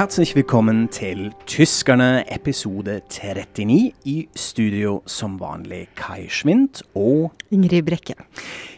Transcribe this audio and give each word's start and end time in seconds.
Herzlich 0.00 0.34
willkommen 0.34 0.88
til 0.88 1.32
Tyskerne 1.46 2.24
episode 2.32 3.02
39. 3.10 3.92
I 4.04 4.28
studio 4.34 5.02
som 5.04 5.34
vanlig 5.36 5.90
Kai 5.94 6.24
Schwint 6.28 6.80
og 6.94 7.34
Ingrid 7.50 7.82
Brekke. 7.84 8.14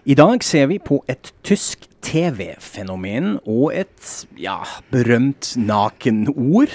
I 0.05 0.17
dag 0.19 0.43
ser 0.43 0.67
vi 0.67 0.81
på 0.83 0.99
et 1.07 1.31
tysk 1.47 1.87
TV-fenomen 2.03 3.39
og 3.47 3.71
et 3.71 4.27
ja, 4.35 4.65
berømt 4.91 5.53
nakenord. 5.57 6.75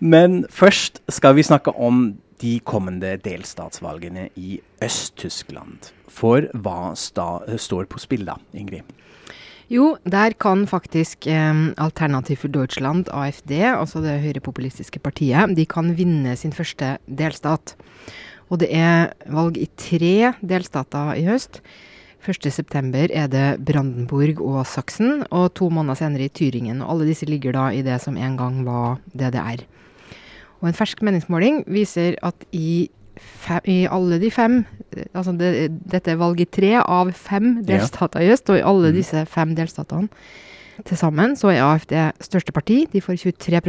Men 0.00 0.46
først 0.50 0.98
skal 1.08 1.38
vi 1.38 1.46
snakke 1.46 1.70
om 1.70 2.16
de 2.42 2.58
kommende 2.64 3.20
delstatsvalgene 3.22 4.32
i 4.34 4.58
Øst-Tyskland. 4.82 5.92
For 6.08 6.50
hva 6.58 6.96
sta, 6.98 7.46
står 7.54 7.86
på 7.86 8.02
spill 8.02 8.26
da, 8.26 8.34
Ingrid? 8.50 8.82
Jo, 9.70 9.92
der 10.02 10.34
kan 10.34 10.64
faktisk 10.66 11.28
eh, 11.30 11.58
Alternativ 11.78 12.40
for 12.42 12.50
Deutschland, 12.50 13.06
AFD, 13.14 13.52
altså 13.70 14.02
det 14.02 14.18
høyrepopulistiske 14.24 14.98
partiet, 14.98 15.54
de 15.54 15.66
kan 15.66 15.92
vinne 15.94 16.34
sin 16.36 16.50
første 16.50 16.96
delstat. 17.06 17.76
Og 18.50 18.58
det 18.58 18.72
er 18.74 19.12
valg 19.30 19.60
i 19.62 19.68
tre 19.78 20.32
delstater 20.42 21.14
i 21.14 21.22
høst. 21.28 21.60
1.9 22.20 23.14
er 23.14 23.28
det 23.32 23.46
Brandenburg 23.64 24.42
og 24.42 24.66
Saksen, 24.66 25.22
og 25.30 25.54
to 25.54 25.70
måneder 25.70 26.02
senere 26.02 26.26
i 26.26 26.34
Tyringen. 26.34 26.82
Og 26.82 26.96
alle 26.96 27.06
disse 27.08 27.30
ligger 27.30 27.54
da 27.54 27.70
i 27.70 27.84
det 27.86 28.00
som 28.02 28.18
en 28.18 28.36
gang 28.36 28.64
var 28.66 28.98
DDR. 29.14 29.62
Og 30.60 30.68
en 30.68 30.76
fersk 30.76 31.00
meningsmåling 31.06 31.62
viser 31.70 32.18
at 32.26 32.34
i, 32.52 32.90
fe, 33.20 33.60
i 33.70 33.78
alle 33.90 34.20
de 34.22 34.30
fem 34.30 34.62
Altså 35.14 35.32
det, 35.38 35.70
dette 35.86 36.10
er 36.10 36.18
valg 36.18 36.40
i 36.42 36.48
tre 36.50 36.72
av 36.80 37.12
fem 37.14 37.60
delstater 37.62 38.24
i 38.24 38.30
øst, 38.34 38.50
og 38.50 38.58
i 38.58 38.64
alle 38.66 38.90
disse 38.90 39.22
fem 39.30 39.52
delstatene 39.54 40.10
til 40.86 40.98
sammen 40.98 41.36
så 41.36 41.52
er 41.52 41.62
AFD 41.62 41.92
største 42.24 42.52
parti. 42.56 42.86
De 42.92 43.02
får 43.04 43.20
23 43.20 43.60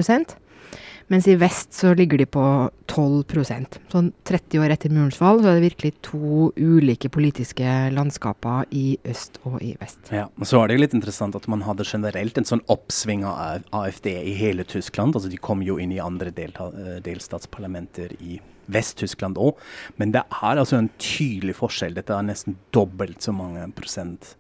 mens 1.12 1.28
i 1.28 1.36
vest 1.40 1.74
så 1.76 1.94
ligger 1.98 2.22
de 2.22 2.28
på 2.30 2.44
12% 2.92 3.78
Sånn 3.92 4.12
30 4.28 4.62
år 4.64 4.74
etter 4.74 4.94
murens 4.94 5.18
fall 5.20 5.42
så 5.42 5.52
er 5.52 5.60
det 5.60 5.70
virkelig 5.70 5.92
to 6.08 6.52
ulike 6.56 7.12
politiske 7.12 7.76
landskaper 7.96 8.70
i 8.76 8.98
øst 9.08 9.40
og 9.48 9.60
i 9.64 9.74
vest. 9.80 10.00
Ja, 10.12 10.30
og 10.32 10.48
Så 10.48 10.62
er 10.62 10.72
det 10.72 10.80
litt 10.80 10.96
interessant 10.98 11.36
at 11.36 11.48
man 11.52 11.66
hadde 11.68 11.88
generelt 11.88 12.40
en 12.40 12.48
sånn 12.48 12.64
oppsving 12.72 13.26
av 13.28 13.68
AFD 13.76 14.08
i 14.14 14.36
hele 14.40 14.64
Tyskland. 14.64 15.16
altså 15.16 15.32
De 15.32 15.40
kom 15.40 15.62
jo 15.66 15.78
inn 15.80 15.92
i 15.92 16.00
andre 16.04 16.32
delstatsparlamenter 16.32 18.16
i 18.20 18.40
Vest-Tyskland 18.72 19.40
òg. 19.42 19.60
Men 20.00 20.14
det 20.16 20.24
er 20.24 20.60
altså 20.62 20.80
en 20.80 20.90
tydelig 21.02 21.58
forskjell. 21.60 21.96
Dette 21.98 22.16
er 22.16 22.28
nesten 22.28 22.58
dobbelt 22.76 23.24
så 23.24 23.34
mange 23.36 23.66
prosent 23.76 24.36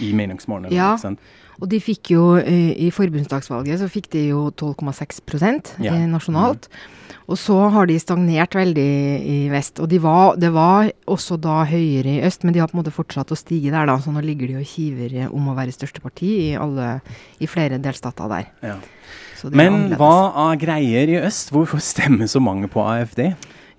i 0.00 0.12
meningsmålene. 0.16 0.72
Ja, 0.74 0.94
og 1.60 1.70
de 1.70 1.80
fikk 1.82 2.14
jo 2.14 2.24
i 2.40 2.90
forbundsdagsvalget 2.94 3.80
så 3.80 3.88
fikk 3.90 4.10
de 4.14 4.28
jo 4.32 4.48
12,6 4.58 5.78
ja. 5.84 5.94
nasjonalt. 6.10 6.68
Mm. 6.70 7.00
Og 7.24 7.38
så 7.40 7.56
har 7.72 7.88
de 7.88 7.96
stagnert 8.00 8.56
veldig 8.56 8.90
i 9.24 9.36
vest. 9.52 9.80
Og 9.80 9.88
de 9.88 10.00
var, 10.02 10.34
det 10.40 10.50
var 10.52 10.90
også 11.08 11.38
da 11.40 11.62
høyere 11.68 12.18
i 12.18 12.24
øst, 12.26 12.44
men 12.44 12.52
de 12.52 12.60
har 12.60 12.68
på 12.68 12.76
en 12.76 12.82
måte 12.82 12.92
fortsatt 12.92 13.32
å 13.32 13.38
stige 13.38 13.72
der, 13.72 13.88
da. 13.88 13.96
Så 14.02 14.12
nå 14.12 14.20
ligger 14.24 14.50
de 14.50 14.58
og 14.60 14.68
kiver 14.68 15.16
om 15.30 15.48
å 15.48 15.56
være 15.56 15.72
største 15.72 16.04
parti 16.04 16.34
i, 16.50 16.52
alle, 16.60 16.98
i 17.40 17.48
flere 17.48 17.80
delstater 17.80 18.28
der. 18.32 18.50
Ja. 18.64 18.76
Men 19.52 19.96
hva 20.00 20.14
er 20.50 20.60
greier 20.60 21.10
i 21.10 21.18
øst? 21.20 21.50
Hvorfor 21.52 21.80
stemmer 21.84 22.28
så 22.30 22.40
mange 22.44 22.68
på 22.72 22.84
AFD? 22.84 23.26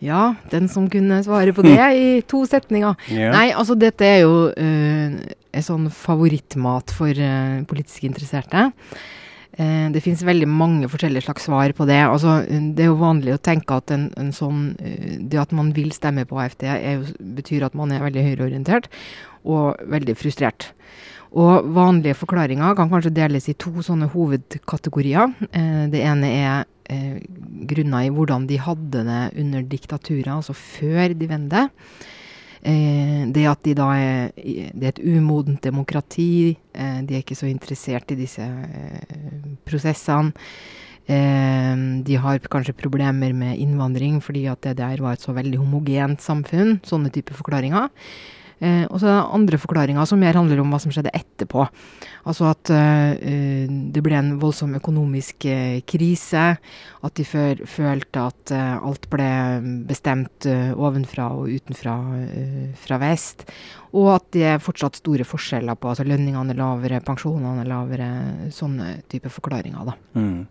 Ja, 0.05 0.35
den 0.51 0.69
som 0.69 0.87
kunne 0.91 1.21
svare 1.25 1.53
på 1.55 1.65
det 1.65 1.79
i 1.97 2.07
to 2.29 2.45
setninger. 2.49 2.95
Yeah. 3.15 3.31
Nei, 3.31 3.51
altså 3.55 3.75
dette 3.79 4.03
er 4.03 4.23
jo 4.23 4.49
uh, 4.49 5.13
en 5.55 5.63
sånn 5.63 5.85
favorittmat 5.93 6.91
for 6.95 7.15
uh, 7.15 7.61
politisk 7.69 8.03
interesserte. 8.07 8.65
Uh, 9.55 9.87
det 9.93 10.01
finnes 10.03 10.23
veldig 10.25 10.47
mange 10.49 10.89
forskjellige 10.91 11.27
slags 11.27 11.45
svar 11.47 11.71
på 11.77 11.87
det. 11.87 12.01
Altså, 12.03 12.39
det 12.49 12.83
er 12.83 12.89
jo 12.89 12.97
vanlig 12.99 13.35
å 13.35 13.41
tenke 13.45 13.77
at 13.77 13.93
en, 13.95 14.09
en 14.19 14.33
sånn, 14.35 14.73
det 15.21 15.39
at 15.39 15.53
man 15.55 15.71
vil 15.77 15.93
stemme 15.95 16.25
på 16.27 16.41
AFD, 16.43 16.65
jo, 16.65 17.05
betyr 17.37 17.67
at 17.69 17.77
man 17.77 17.93
er 17.93 18.03
veldig 18.03 18.25
høyreorientert 18.31 18.89
og 19.45 19.79
veldig 19.95 20.17
frustrert. 20.19 20.71
Og 21.35 21.67
vanlige 21.75 22.15
forklaringer 22.15 22.77
kan 22.77 22.87
kanskje 22.91 23.11
deles 23.11 23.49
i 23.51 23.57
to 23.59 23.83
sånne 23.83 24.07
hovedkategorier. 24.13 25.33
det 25.91 25.99
ene 25.99 26.29
er 26.31 26.65
eh, 26.89 27.17
grunner 27.67 28.05
i 28.05 28.11
hvordan 28.13 28.45
de 28.49 28.59
hadde 28.61 29.03
det 29.07 29.21
under 29.41 29.65
diktaturet, 29.67 30.31
altså 30.31 30.55
før 30.55 31.15
de 31.17 31.29
vendte. 31.29 31.65
Eh, 32.65 33.25
det 33.29 33.45
at 33.49 33.61
de 33.65 33.75
da 33.77 33.89
er, 33.93 34.31
det 34.35 34.87
er 34.87 34.93
et 34.93 35.03
umodent 35.03 35.61
demokrati, 35.63 36.55
eh, 36.73 37.01
de 37.05 37.17
er 37.17 37.21
ikke 37.21 37.37
så 37.37 37.49
interessert 37.49 38.11
i 38.13 38.19
disse 38.19 38.41
eh, 38.41 39.51
prosessene. 39.67 40.33
Eh, 41.05 41.75
de 42.01 42.15
har 42.17 42.41
kanskje 42.49 42.73
problemer 42.73 43.33
med 43.37 43.59
innvandring 43.61 44.17
fordi 44.25 44.47
at 44.49 44.63
det 44.65 44.79
der 44.79 45.03
var 45.03 45.13
et 45.13 45.21
så 45.21 45.35
veldig 45.37 45.61
homogent 45.61 46.23
samfunn. 46.25 46.79
Sånne 46.85 47.13
typer 47.13 47.37
forklaringer. 47.37 47.91
Eh, 48.63 48.85
og 48.87 48.99
så 49.01 49.09
er 49.09 49.17
det 49.17 49.35
andre 49.35 49.59
forklaringer 49.59 50.07
som 50.07 50.21
mer 50.21 50.37
handler 50.37 50.61
om 50.61 50.71
hva 50.71 50.79
som 50.81 50.93
skjedde 50.93 51.13
etterpå. 51.15 51.65
Altså 52.25 52.47
at 52.53 52.71
eh, 52.73 53.67
det 53.67 54.03
ble 54.05 54.17
en 54.17 54.35
voldsom 54.41 54.77
økonomisk 54.79 55.47
eh, 55.51 55.81
krise. 55.87 56.45
At 57.05 57.17
de 57.19 57.27
før, 57.27 57.65
følte 57.69 58.27
at 58.31 58.55
eh, 58.55 58.75
alt 58.79 59.09
ble 59.11 59.29
bestemt 59.89 60.47
eh, 60.49 60.71
ovenfra 60.73 61.29
og 61.35 61.51
utenfra 61.51 61.97
eh, 62.23 62.69
fra 62.79 62.99
vest. 63.03 63.45
Og 63.95 64.09
at 64.11 64.25
det 64.35 64.43
er 64.49 64.63
fortsatt 64.63 64.99
store 64.99 65.23
forskjeller 65.27 65.77
på 65.79 65.91
altså 65.91 66.03
lønningene 66.07 66.51
er 66.51 66.59
lavere, 66.59 66.99
pensjonene 67.05 67.63
er 67.63 67.69
lavere. 67.69 68.09
Sånne 68.51 68.89
type 69.11 69.31
forklaringer, 69.31 69.87
da. 69.87 69.95
Mm. 70.19 70.41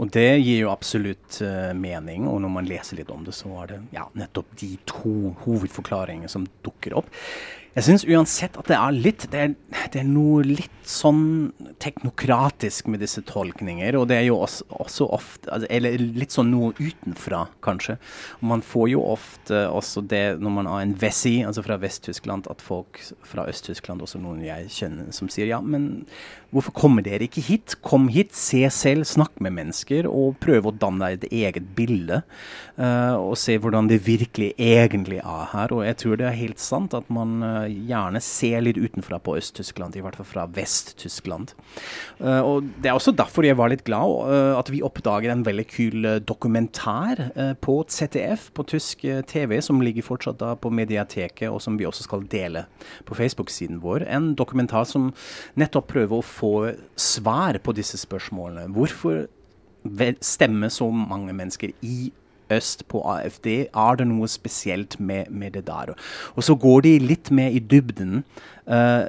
Og 0.00 0.14
det 0.14 0.28
gir 0.40 0.62
jo 0.62 0.72
absolutt 0.72 1.42
mening. 1.76 2.24
Og 2.30 2.40
når 2.44 2.54
man 2.56 2.70
leser 2.70 3.00
litt 3.00 3.12
om 3.12 3.26
det, 3.26 3.36
så 3.36 3.52
er 3.62 3.74
det 3.74 3.82
ja, 3.98 4.06
nettopp 4.16 4.56
de 4.62 4.72
to 4.88 5.34
hovedforklaringene 5.44 6.32
som 6.32 6.48
dukker 6.64 6.96
opp. 7.02 7.12
Jeg 7.76 7.84
syns 7.84 8.06
uansett 8.08 8.54
at 8.56 8.70
det 8.70 8.76
er 8.78 8.94
litt 8.96 9.24
det 9.28 9.40
er, 9.42 9.50
det 9.92 10.00
er, 10.00 10.06
noe 10.08 10.40
litt 10.46 10.86
sånn 10.88 11.50
teknokratisk 11.82 12.86
med 12.88 13.02
disse 13.04 13.20
tolkninger. 13.28 13.98
Og 14.00 14.06
det 14.08 14.16
er 14.16 14.24
jo 14.30 14.38
også, 14.46 14.64
også 14.80 15.08
ofte 15.12 15.50
altså, 15.52 15.68
Eller 15.76 16.00
litt 16.00 16.32
sånn 16.32 16.48
noe 16.54 16.72
utenfra, 16.78 17.42
kanskje. 17.66 17.98
Og 18.40 18.46
man 18.54 18.64
får 18.64 18.88
jo 18.94 19.02
ofte 19.04 19.66
også 19.68 20.06
det 20.08 20.24
når 20.40 20.54
man 20.56 20.70
har 20.72 20.86
en 20.86 20.96
Vessi, 21.02 21.34
altså 21.44 21.66
fra 21.66 21.76
Vest-Tyskland, 21.82 22.48
at 22.48 22.64
folk 22.64 23.02
fra 23.28 23.44
Øst-Tyskland, 23.52 24.00
også 24.00 24.22
noen 24.24 24.40
jeg 24.46 24.72
kjenner, 24.72 25.12
som 25.12 25.28
sier 25.28 25.52
ja, 25.52 25.60
men 25.60 26.06
hvorfor 26.56 26.74
kommer 26.76 27.04
dere 27.04 27.26
ikke 27.26 27.44
hit? 27.44 27.76
Kom 27.84 28.08
hit, 28.12 28.32
se 28.36 28.62
selv, 28.72 29.04
snakk 29.08 29.36
med 29.44 29.54
mennesker, 29.58 30.08
og 30.08 30.38
prøv 30.42 30.70
å 30.70 30.74
danne 30.74 31.10
deg 31.10 31.26
et 31.26 31.36
eget 31.44 31.68
bilde. 31.76 32.22
Uh, 32.76 33.16
og 33.16 33.36
se 33.40 33.56
hvordan 33.60 33.88
det 33.88 34.02
virkelig 34.06 34.50
egentlig 34.60 35.20
er 35.22 35.44
her. 35.52 35.72
Og 35.72 35.84
jeg 35.86 35.98
tror 36.02 36.20
det 36.20 36.28
er 36.28 36.38
helt 36.38 36.60
sant 36.62 36.96
at 36.96 37.08
man 37.12 37.38
uh, 37.44 37.64
gjerne 37.68 38.22
ser 38.24 38.64
litt 38.64 38.80
utenfra 38.80 39.20
på 39.22 39.36
Øst-Tyskland, 39.40 39.96
i 39.96 40.04
hvert 40.04 40.18
fall 40.18 40.28
fra 40.28 40.46
Vest-Tyskland. 40.56 41.54
Uh, 42.20 42.40
og 42.40 42.70
Det 42.80 42.90
er 42.90 42.96
også 42.96 43.14
derfor 43.16 43.46
jeg 43.46 43.58
var 43.58 43.72
litt 43.72 43.84
glad 43.86 44.04
at 44.56 44.68
vi 44.70 44.82
oppdager 44.84 45.30
en 45.32 45.44
veldig 45.46 45.64
kul 45.68 46.06
dokumentar 46.26 47.20
på 47.62 47.74
ZDF, 47.90 48.48
på 48.54 48.64
tysk 48.68 49.02
TV, 49.28 49.56
som 49.64 49.80
ligger 49.82 50.04
fortsatt 50.04 50.38
da 50.40 50.52
på 50.58 50.70
Mediateket, 50.72 51.48
og 51.50 51.60
som 51.62 51.78
vi 51.78 51.86
også 51.88 52.06
skal 52.06 52.24
dele 52.30 52.64
på 53.08 53.16
Facebook-siden 53.18 53.80
vår. 53.82 54.06
En 54.08 54.32
dokumentar 54.38 54.86
som 54.88 55.10
nettopp 55.58 55.88
prøver 55.92 56.20
å 56.20 56.26
få 56.26 56.45
svar 57.00 57.58
på 57.64 57.74
disse 57.76 57.98
spørsmålene. 58.00 58.70
Hvorfor 58.74 59.26
stemmer 60.24 60.72
så 60.72 60.88
mange 60.90 61.32
mennesker 61.36 61.70
i 61.82 62.12
øst 62.50 62.88
på 62.88 63.02
AFD. 63.02 63.46
Er 63.74 63.98
det 63.98 64.06
noe 64.06 64.28
spesielt 64.30 65.00
med, 65.00 65.30
med 65.30 65.56
det 65.56 65.66
der? 65.66 65.94
Og 66.34 66.44
så 66.46 66.54
går 66.54 66.80
de 66.86 66.98
litt 67.02 67.30
mer 67.30 67.48
i 67.54 67.58
dybden. 67.58 68.22
Uh, 68.66 69.06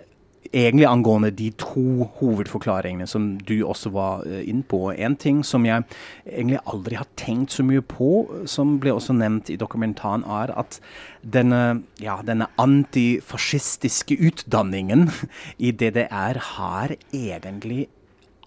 egentlig 0.52 0.88
angående 0.90 1.32
de 1.36 1.50
to 1.60 2.08
hovedforklaringene 2.20 3.08
som 3.10 3.30
du 3.48 3.56
også 3.66 3.92
var 3.96 4.26
uh, 4.28 4.40
inn 4.44 4.64
på. 4.68 4.92
En 4.94 5.18
ting 5.20 5.44
som 5.46 5.66
jeg 5.68 5.86
egentlig 6.26 6.62
aldri 6.66 7.00
har 7.00 7.10
tenkt 7.20 7.56
så 7.56 7.66
mye 7.68 7.84
på, 7.86 8.12
som 8.50 8.78
ble 8.82 8.96
også 8.96 9.16
nevnt 9.18 9.52
i 9.54 9.60
dokumentaren, 9.60 10.26
er 10.28 10.54
at 10.58 10.80
denne, 11.24 11.84
ja, 12.04 12.20
denne 12.26 12.50
antifascistiske 12.62 14.20
utdanningen 14.30 15.10
i 15.68 15.74
DDR 15.74 16.42
har 16.56 16.96
egentlig 17.12 17.88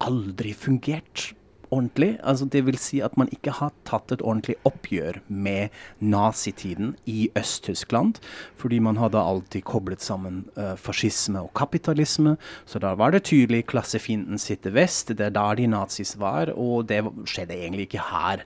aldri 0.01 0.55
fungert 0.57 1.31
ordentlig. 1.71 2.19
Altså, 2.23 2.47
det 2.51 2.65
vil 2.67 2.79
si 2.79 3.01
at 3.05 3.17
man 3.21 3.31
ikke 3.33 3.55
har 3.57 3.73
tatt 3.89 4.13
et 4.13 4.23
ordentlig 4.23 4.57
oppgjør 4.69 5.21
med 5.29 5.75
nazitiden 6.01 6.95
i 7.07 7.29
Øst-Tyskland. 7.39 8.21
Fordi 8.61 8.79
man 8.79 9.01
hadde 9.01 9.23
alltid 9.23 9.65
koblet 9.69 10.03
sammen 10.03 10.45
uh, 10.57 10.77
fascisme 10.77 11.41
og 11.41 11.55
kapitalisme. 11.59 12.37
Så 12.67 12.83
da 12.83 12.95
var 12.99 13.15
det 13.15 13.25
tydelig 13.31 13.67
klassefienden 13.71 14.39
sitter 14.39 14.75
vest. 14.77 15.15
Det 15.15 15.31
er 15.31 15.37
der 15.37 15.55
de 15.61 15.71
nazis 15.71 16.17
var, 16.21 16.53
og 16.57 16.89
det 16.89 17.05
skjedde 17.27 17.57
egentlig 17.57 17.89
ikke 17.89 18.11
her 18.11 18.45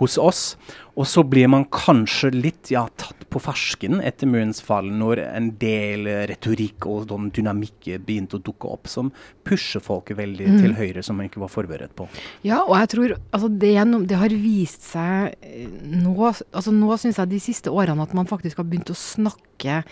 hos 0.00 0.16
oss. 0.18 0.44
Og 0.98 1.06
så 1.08 1.22
blir 1.24 1.48
man 1.48 1.64
kanskje 1.72 2.32
litt 2.34 2.70
ja, 2.72 2.82
tatt 2.98 3.22
på 3.30 3.40
fersken 3.40 4.00
etter 4.04 4.28
murens 4.28 4.58
fall, 4.64 4.90
når 4.90 5.22
en 5.22 5.52
del 5.60 6.08
retorikk 6.28 6.88
og 6.90 7.06
sånn 7.08 7.30
dynamikk 7.36 7.92
begynte 8.04 8.40
å 8.40 8.42
dukke 8.44 8.68
opp, 8.68 8.90
som 8.90 9.12
pusher 9.46 9.82
folket 9.84 10.18
veldig 10.18 10.48
mm. 10.50 10.58
til 10.64 10.74
høyre, 10.76 11.04
som 11.06 11.20
man 11.20 11.30
ikke 11.30 11.44
var 11.44 11.52
forberedt 11.52 11.94
på. 11.96 12.08
Ja, 12.44 12.62
og 12.66 12.74
jeg 12.80 12.90
tror 12.96 13.14
altså 13.20 13.52
det, 13.52 13.72
det 14.10 14.18
har 14.20 14.36
vist 14.42 14.90
seg 14.90 15.38
eh, 15.46 15.70
nå 16.00 16.16
altså 16.30 16.72
Nå 16.74 16.96
syns 17.00 17.18
jeg 17.20 17.30
de 17.30 17.38
siste 17.42 17.72
årene 17.72 18.04
at 18.04 18.12
man 18.16 18.28
faktisk 18.28 18.60
har 18.60 18.66
begynt 18.68 18.92
å 18.92 18.98
snakke 18.98 19.82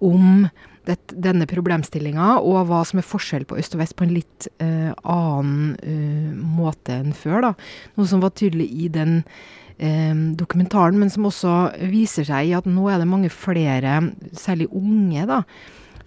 om 0.00 0.48
denne 0.86 1.46
problemstillinga, 1.50 2.38
og 2.40 2.68
hva 2.70 2.82
som 2.88 3.00
er 3.00 3.06
forskjell 3.06 3.46
på 3.48 3.58
øst 3.60 3.74
og 3.76 3.82
vest 3.82 3.96
på 3.98 4.06
en 4.06 4.14
litt 4.14 4.48
uh, 4.62 4.92
annen 5.04 5.74
uh, 5.80 6.30
måte 6.60 6.96
enn 6.96 7.16
før. 7.16 7.40
da. 7.44 7.50
Noe 7.98 8.10
som 8.10 8.22
var 8.24 8.32
tydelig 8.38 8.70
i 8.72 8.88
den 8.92 9.20
uh, 9.20 10.14
dokumentaren, 10.40 10.98
men 11.00 11.12
som 11.12 11.28
også 11.28 11.56
viser 11.92 12.28
seg 12.28 12.50
i 12.50 12.56
at 12.56 12.68
nå 12.68 12.88
er 12.90 13.02
det 13.02 13.10
mange 13.10 13.32
flere, 13.32 14.00
særlig 14.32 14.70
unge, 14.72 15.26
da, 15.30 15.42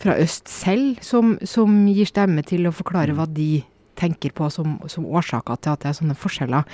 fra 0.04 0.18
øst 0.20 0.50
selv, 0.52 0.98
som, 1.06 1.38
som 1.48 1.84
gir 1.88 2.10
stemme 2.10 2.44
til 2.48 2.68
å 2.68 2.76
forklare 2.76 3.16
hva 3.16 3.30
de 3.30 3.64
tenker 4.00 4.34
på 4.36 4.50
som, 4.52 4.80
som 4.90 5.06
årsaker 5.06 5.62
til 5.62 5.76
at 5.76 5.84
det 5.84 5.92
er 5.92 6.00
sånne 6.02 6.18
forskjeller. 6.18 6.66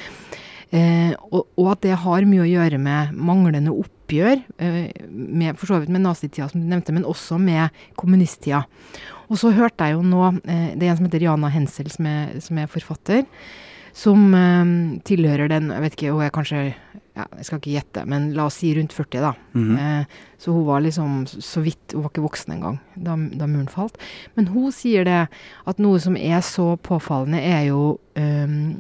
Eh, 0.69 1.15
og, 1.31 1.47
og, 1.57 1.71
at 1.71 1.81
det 1.81 1.95
har 2.03 2.27
mye 2.29 2.43
å 2.43 2.49
gjøre 2.49 2.77
med 2.81 3.15
manglende 3.17 3.73
oppgjør, 3.73 4.43
eh, 4.61 4.91
med, 5.09 5.57
for 5.57 5.71
så 5.71 5.79
vidt 5.81 5.93
med 5.93 6.03
nazitida, 6.05 6.49
som 6.51 6.61
du 6.61 6.69
nevnte, 6.69 6.93
men 6.93 7.07
også 7.09 7.39
med 7.41 7.73
kommunisttida. 7.97 8.61
Og 9.29 9.41
så 9.41 9.53
hørte 9.53 9.87
jeg 9.87 9.97
jo 9.97 10.05
nå 10.05 10.21
eh, 10.43 10.69
Det 10.77 10.85
er 10.85 10.93
en 10.93 10.99
som 10.99 11.09
heter 11.09 11.25
Jana 11.25 11.49
Hensel, 11.53 11.89
som 11.93 12.05
er, 12.09 12.37
som 12.45 12.61
er 12.61 12.69
forfatter, 12.69 13.25
som 13.97 14.29
eh, 14.37 14.75
tilhører 15.09 15.49
den 15.49 15.73
Jeg 15.73 15.85
vet 15.85 15.97
ikke, 15.97 16.13
hun 16.13 16.25
er 16.27 16.35
kanskje 16.35 16.63
ja, 17.19 17.27
jeg 17.39 17.47
skal 17.47 17.59
ikke 17.61 17.75
gjette, 17.75 18.03
men 18.09 18.31
la 18.37 18.47
oss 18.49 18.59
si 18.61 18.71
rundt 18.75 18.95
40, 18.95 19.21
da. 19.23 19.33
Mm 19.53 19.63
-hmm. 19.63 19.79
eh, 20.01 20.05
så 20.39 20.51
hun 20.51 20.65
var 20.65 20.79
liksom 20.79 21.25
så 21.27 21.59
vidt 21.59 21.93
Hun 21.93 22.03
var 22.03 22.09
ikke 22.09 22.21
voksen 22.21 22.53
engang 22.53 22.79
da, 22.95 23.15
da 23.15 23.47
muren 23.47 23.67
falt. 23.67 23.97
Men 24.35 24.47
hun 24.47 24.71
sier 24.71 25.03
det 25.03 25.27
at 25.67 25.79
noe 25.79 25.99
som 25.99 26.15
er 26.15 26.39
så 26.41 26.77
påfallende, 26.77 27.41
er 27.41 27.61
jo 27.67 27.99
um, 28.15 28.79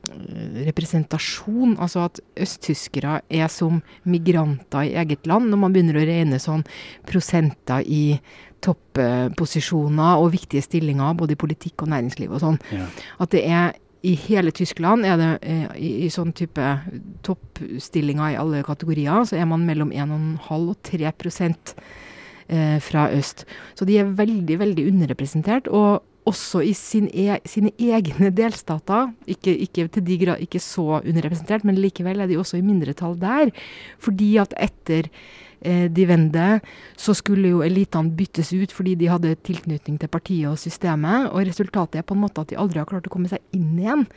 representasjon. 0.65 1.77
Altså 1.79 1.99
at 1.99 2.19
østtyskere 2.37 3.21
er 3.29 3.47
som 3.47 3.81
migranter 4.03 4.81
i 4.81 4.95
eget 4.95 5.27
land, 5.27 5.49
når 5.49 5.57
man 5.57 5.73
begynner 5.73 5.99
å 5.99 6.05
regne 6.07 6.39
sånn 6.39 6.63
prosenter 7.05 7.83
i 7.85 8.19
topposisjoner 8.61 10.19
og 10.19 10.31
viktige 10.31 10.61
stillinger, 10.61 11.13
både 11.13 11.35
i 11.35 11.39
politikk 11.39 11.81
og 11.81 11.89
næringsliv 11.89 12.31
og 12.31 12.39
sånn. 12.39 12.59
Ja. 12.71 12.87
At 13.19 13.31
det 13.31 13.45
er 13.47 13.73
i 14.01 14.13
hele 14.15 14.51
Tyskland 14.55 15.05
er 15.05 15.17
det 15.19 15.29
eh, 15.43 15.65
i, 15.75 15.89
i 16.05 16.09
sånn 16.13 16.31
type 16.37 16.65
toppstillinger 17.27 18.33
i 18.33 18.37
alle 18.39 18.61
kategorier, 18.63 19.25
så 19.27 19.39
er 19.39 19.49
man 19.49 19.65
mellom 19.67 19.91
1,5 19.91 20.69
og 20.71 20.77
3 20.87 21.11
eh, 22.49 22.77
fra 22.83 23.09
øst. 23.15 23.43
Så 23.75 23.87
de 23.89 23.99
er 23.99 24.13
veldig, 24.19 24.59
veldig 24.61 24.87
underrepresentert. 24.87 25.67
Og 25.67 26.05
også 26.29 26.61
i 26.65 26.73
sin 26.77 27.09
e 27.09 27.39
sine 27.49 27.73
egne 27.75 28.31
delstater, 28.35 29.11
ikke, 29.29 29.55
ikke, 29.65 29.89
de 29.99 30.17
grad, 30.21 30.41
ikke 30.45 30.61
så 30.63 31.01
underrepresentert, 31.01 31.65
men 31.67 31.79
likevel 31.79 32.21
er 32.21 32.29
de 32.29 32.39
også 32.39 32.59
i 32.59 32.65
mindretall 32.65 33.17
der. 33.19 33.53
Fordi 33.99 34.31
at 34.41 34.53
etter 34.57 35.09
eh, 35.61 35.87
de 35.91 36.07
vende, 36.09 36.49
så 36.97 37.15
skulle 37.17 37.51
jo 37.53 37.63
elitene 37.65 38.13
byttes 38.15 38.53
ut 38.53 38.75
fordi 38.75 38.95
de 38.99 39.09
hadde 39.11 39.35
tilknytning 39.47 39.99
til 39.99 40.11
partiet 40.11 40.51
og 40.51 40.59
systemet. 40.61 41.31
Og 41.31 41.47
resultatet 41.47 42.01
er 42.01 42.07
på 42.07 42.17
en 42.17 42.23
måte 42.25 42.41
at 42.41 42.53
de 42.53 42.59
aldri 42.59 42.81
har 42.81 42.89
klart 42.89 43.09
å 43.09 43.13
komme 43.13 43.31
seg 43.31 43.43
inn 43.55 43.75
igjen. 43.79 44.07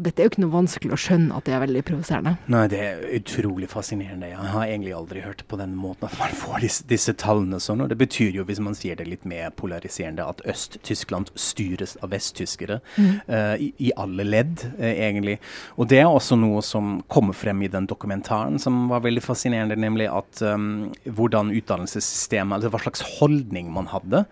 Og 0.00 0.06
dette 0.06 0.22
er 0.22 0.28
jo 0.28 0.30
ikke 0.30 0.40
noe 0.40 0.54
vanskelig 0.54 0.94
å 0.96 0.96
skjønne 0.96 1.36
at 1.36 1.44
det 1.44 1.52
er 1.52 1.60
veldig 1.60 1.80
provoserende. 1.84 2.30
Nei, 2.48 2.62
det 2.72 2.78
er 2.80 3.02
utrolig 3.18 3.66
fascinerende. 3.68 4.30
Jeg 4.30 4.52
har 4.54 4.62
egentlig 4.64 4.94
aldri 4.96 5.20
hørt 5.20 5.42
på 5.50 5.58
den 5.60 5.74
måten 5.76 6.06
at 6.08 6.14
man 6.16 6.32
får 6.40 6.62
disse, 6.64 6.86
disse 6.88 7.12
tallene 7.20 7.58
sånn. 7.60 7.82
Og 7.84 7.90
det 7.92 7.98
betyr 8.00 8.38
jo, 8.38 8.46
hvis 8.48 8.62
man 8.64 8.78
sier 8.78 8.96
det 8.96 9.04
litt 9.10 9.26
mer 9.28 9.52
polariserende, 9.52 10.24
at 10.24 10.40
Øst-Tyskland 10.48 11.28
styres 11.36 11.98
av 12.00 12.14
vesttyskere 12.14 12.78
mm. 12.96 13.10
uh, 13.28 13.60
i, 13.60 13.68
i, 13.76 13.90
alle 14.00 14.24
ledd, 14.24 14.64
uh, 14.78 14.88
egentlig. 14.88 15.36
Og 15.76 15.92
det 15.92 16.00
er 16.00 16.08
også 16.08 16.40
noe 16.40 16.64
som 16.64 17.02
kommer 17.12 17.36
frem 17.36 17.60
i 17.66 17.68
den 17.68 17.90
dokumentaren, 17.90 18.56
som 18.62 18.86
var 18.88 19.04
veldig 19.04 19.26
fascinerende, 19.26 19.76
nemlig 19.76 20.08
at 20.08 20.40
um, 20.48 20.88
hvordan 21.04 21.52
utdannelsessystemet, 21.60 22.56
altså 22.56 22.72
hva 22.72 22.82
slags 22.86 23.04
holdning 23.18 23.68
man 23.76 23.92
hadde. 23.92 24.24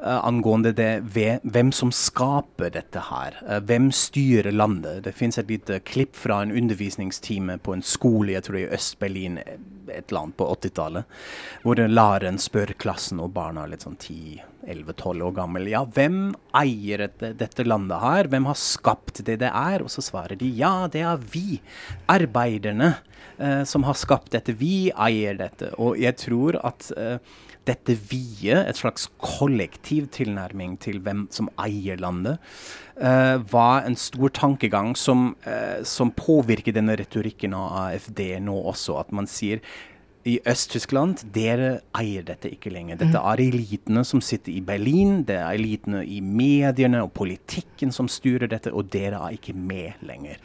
Uh, 0.00 0.24
angående 0.24 0.72
det 0.72 1.02
ved, 1.12 1.42
hvem 1.44 1.68
som 1.76 1.90
skaper 1.92 2.70
dette 2.72 3.02
her. 3.10 3.34
Uh, 3.44 3.58
hvem 3.68 3.90
styrer 3.92 4.54
landet. 4.54 5.02
Det 5.04 5.12
finnes 5.12 5.36
et 5.36 5.50
lite 5.52 5.76
klipp 5.84 6.16
fra 6.16 6.38
en 6.40 6.54
undervisningstime 6.56 7.58
på 7.60 7.74
en 7.76 7.84
skole 7.84 8.32
jeg 8.32 8.46
tror 8.46 8.62
i 8.62 8.68
Øst-Berlin 8.72 9.36
et 9.42 10.08
eller 10.08 10.20
annet 10.22 10.38
på 10.38 10.46
80-tallet, 10.54 11.18
hvor 11.64 11.82
læreren 11.90 12.40
spør 12.40 12.72
klassen 12.80 13.20
og 13.20 13.34
barna 13.34 13.66
litt 13.68 13.84
sånn 13.84 13.98
10-11-12 13.98 15.26
år 15.26 15.36
gammel 15.36 15.68
ja, 15.68 15.82
hvem 15.84 16.30
eier 16.56 17.04
dette, 17.04 17.32
dette, 17.36 17.66
landet 17.68 18.00
her? 18.00 18.30
Hvem 18.32 18.48
har 18.48 18.60
skapt 18.62 19.20
det 19.26 19.40
det 19.42 19.52
er? 19.52 19.84
Og 19.84 19.92
så 19.92 20.04
svarer 20.06 20.40
de 20.40 20.48
ja, 20.62 20.88
det 20.88 21.04
er 21.04 21.28
vi, 21.34 21.60
arbeiderne, 22.08 22.94
uh, 23.36 23.62
som 23.68 23.84
har 23.84 24.00
skapt 24.00 24.32
dette. 24.32 24.56
Vi 24.56 24.88
eier 24.96 25.36
dette. 25.44 25.74
Og 25.76 26.00
jeg 26.00 26.16
tror 26.24 26.62
at 26.64 26.88
dette 27.68 27.94
viet, 28.10 28.64
et 28.64 28.78
slags 28.78 29.08
kollektiv 29.20 30.08
tilnærming 30.14 30.78
til 30.80 31.00
hvem 31.04 31.26
som 31.34 31.50
eier 31.60 32.00
landet, 32.00 32.40
uh, 32.96 33.36
var 33.52 33.84
en 33.86 33.98
stor 34.00 34.32
tankegang 34.36 34.94
som, 34.98 35.34
uh, 35.46 35.80
som 35.84 36.12
påvirker 36.16 36.76
denne 36.76 36.96
retorikken 37.00 37.56
av 37.56 37.76
AFD 37.84 38.22
nå 38.46 38.56
også. 38.72 38.98
At 39.02 39.12
man 39.12 39.28
sier 39.30 39.60
i 40.28 40.36
Øst-Tyskland, 40.48 41.22
dere 41.32 41.80
eier 41.96 42.24
dette 42.26 42.50
ikke 42.52 42.72
lenger. 42.72 42.98
Dette 43.00 43.16
mm. 43.16 43.28
er 43.32 43.42
elitene 43.46 44.02
som 44.04 44.20
sitter 44.24 44.52
i 44.52 44.60
Berlin, 44.64 45.22
det 45.28 45.38
er 45.40 45.56
elitene 45.56 46.02
i 46.04 46.20
mediene 46.20 47.00
og 47.06 47.14
politikken 47.16 47.92
som 47.94 48.08
styrer 48.10 48.50
dette, 48.50 48.72
og 48.72 48.90
dere 48.92 49.22
er 49.24 49.38
ikke 49.38 49.54
med 49.56 50.02
lenger. 50.04 50.36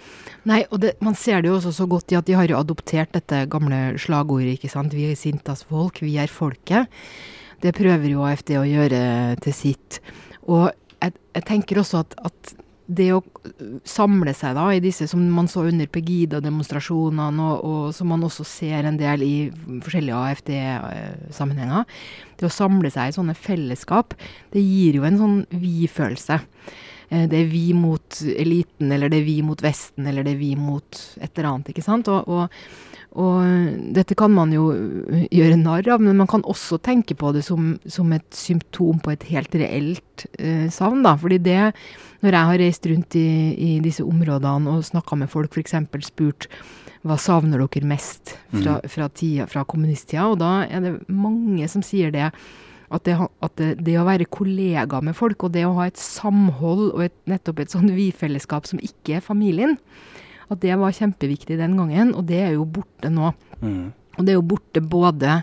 Nei, 0.48 0.62
og 0.70 0.80
det, 0.86 0.96
man 1.04 1.18
ser 1.20 1.44
det 1.44 1.52
jo 1.52 1.58
også 1.60 1.74
så 1.76 1.90
godt 1.92 2.14
i 2.14 2.20
at 2.20 2.28
de 2.30 2.38
har 2.40 2.48
jo 2.48 2.60
adoptert 2.62 3.12
dette 3.18 3.44
gamle 3.52 3.82
slagordet, 4.00 4.56
ikke 4.56 4.72
sant. 4.72 4.96
Vi 4.96 5.10
er 5.10 5.20
Sintas 5.20 5.66
folk, 5.68 6.00
vi 6.06 6.16
er 6.24 6.32
folket. 6.32 6.88
Det 7.64 7.76
prøver 7.76 8.12
jo 8.14 8.24
AFD 8.28 8.56
å 8.60 8.68
gjøre 8.68 9.02
til 9.44 9.56
sitt. 9.56 10.00
Og 10.48 10.70
jeg, 11.02 11.18
jeg 11.36 11.48
tenker 11.52 11.82
også 11.82 12.06
at, 12.06 12.16
at 12.32 12.56
det 12.86 13.08
å 13.16 13.22
samle 13.88 14.34
seg 14.38 14.56
da 14.58 14.68
i 14.74 14.82
disse 14.84 15.08
som 15.10 15.24
man 15.34 15.48
så 15.50 15.64
under 15.66 15.90
Pegida-demonstrasjonene, 15.90 17.48
og, 17.50 17.66
og, 17.66 17.86
som 17.98 18.12
man 18.14 18.26
også 18.28 18.46
ser 18.48 18.86
en 18.86 19.00
del 19.00 19.26
i 19.26 19.36
forskjellige 19.84 20.22
AFD-sammenhenger, 20.22 21.88
det 22.38 22.50
å 22.50 22.54
samle 22.54 22.92
seg 22.94 23.10
i 23.10 23.16
sånne 23.16 23.38
fellesskap, 23.38 24.14
det 24.54 24.62
gir 24.62 25.00
jo 25.00 25.08
en 25.08 25.22
sånn 25.22 25.40
vi-følelse. 25.50 26.42
Eh, 27.10 27.26
det 27.32 27.42
er 27.42 27.50
vi 27.50 27.68
mot 27.78 28.22
eliten, 28.36 28.92
eller 28.92 29.10
det 29.10 29.24
er 29.24 29.30
vi 29.30 29.40
mot 29.46 29.66
Vesten, 29.66 30.06
eller 30.10 30.26
det 30.26 30.36
er 30.36 30.44
vi 30.44 30.54
mot 30.60 31.02
et 31.18 31.32
eller 31.34 31.52
annet. 31.52 31.74
ikke 31.74 31.86
sant? 31.86 32.12
Og, 32.12 32.30
og 32.30 32.95
og 33.16 33.92
dette 33.96 34.16
kan 34.20 34.34
man 34.36 34.52
jo 34.52 34.70
øh, 34.76 35.22
gjøre 35.32 35.56
narr 35.62 35.88
av, 35.94 36.02
men 36.04 36.18
man 36.20 36.28
kan 36.28 36.44
også 36.44 36.82
tenke 36.84 37.16
på 37.16 37.32
det 37.36 37.46
som, 37.48 37.78
som 37.88 38.12
et 38.12 38.28
symptom 38.36 39.00
på 39.00 39.14
et 39.14 39.24
helt 39.30 39.56
reelt 39.56 40.26
eh, 40.36 40.68
savn. 40.74 41.04
da, 41.06 41.16
fordi 41.20 41.40
det, 41.46 41.62
når 42.26 42.36
jeg 42.36 42.50
har 42.50 42.60
reist 42.60 42.90
rundt 42.92 43.16
i, 43.16 43.30
i 43.56 43.72
disse 43.84 44.04
områdene 44.04 44.74
og 44.74 44.84
snakka 44.84 45.16
med 45.22 45.32
folk, 45.32 45.56
f.eks. 45.56 45.78
spurt 46.10 46.50
hva 47.06 47.16
savner 47.22 47.62
dere 47.62 47.88
mest 47.88 48.34
fra, 48.50 48.80
mm. 48.82 48.92
fra, 48.92 49.08
tida, 49.14 49.48
fra 49.48 49.64
kommunisttida, 49.64 50.28
og 50.34 50.40
da 50.42 50.54
er 50.66 50.84
det 50.84 50.94
mange 51.08 51.70
som 51.72 51.86
sier 51.86 52.12
det. 52.12 52.32
At, 52.94 53.02
det, 53.08 53.16
at 53.18 53.56
det, 53.58 53.70
det, 53.82 53.96
å 53.98 54.06
være 54.06 54.28
kollega 54.30 55.00
med 55.02 55.16
folk, 55.18 55.48
og 55.48 55.56
det 55.56 55.64
å 55.66 55.74
ha 55.80 55.88
et 55.90 56.00
samhold 56.00 56.92
og 56.92 57.08
et, 57.08 57.16
nettopp 57.30 57.64
et 57.64 57.74
sånn 57.74 57.90
vi-fellesskap 57.96 58.68
som 58.70 58.82
ikke 58.84 59.18
er 59.18 59.26
familien, 59.26 59.74
at 60.52 60.62
det 60.62 60.76
var 60.80 60.96
kjempeviktig 60.96 61.58
den 61.60 61.78
gangen, 61.80 62.14
og 62.16 62.28
det 62.30 62.42
er 62.44 62.52
jo 62.56 62.66
borte 62.70 63.12
nå. 63.12 63.32
Mm. 63.62 63.94
Og 64.16 64.26
det 64.26 64.34
er 64.34 64.38
jo 64.40 64.48
borte 64.48 64.82
både 64.82 65.40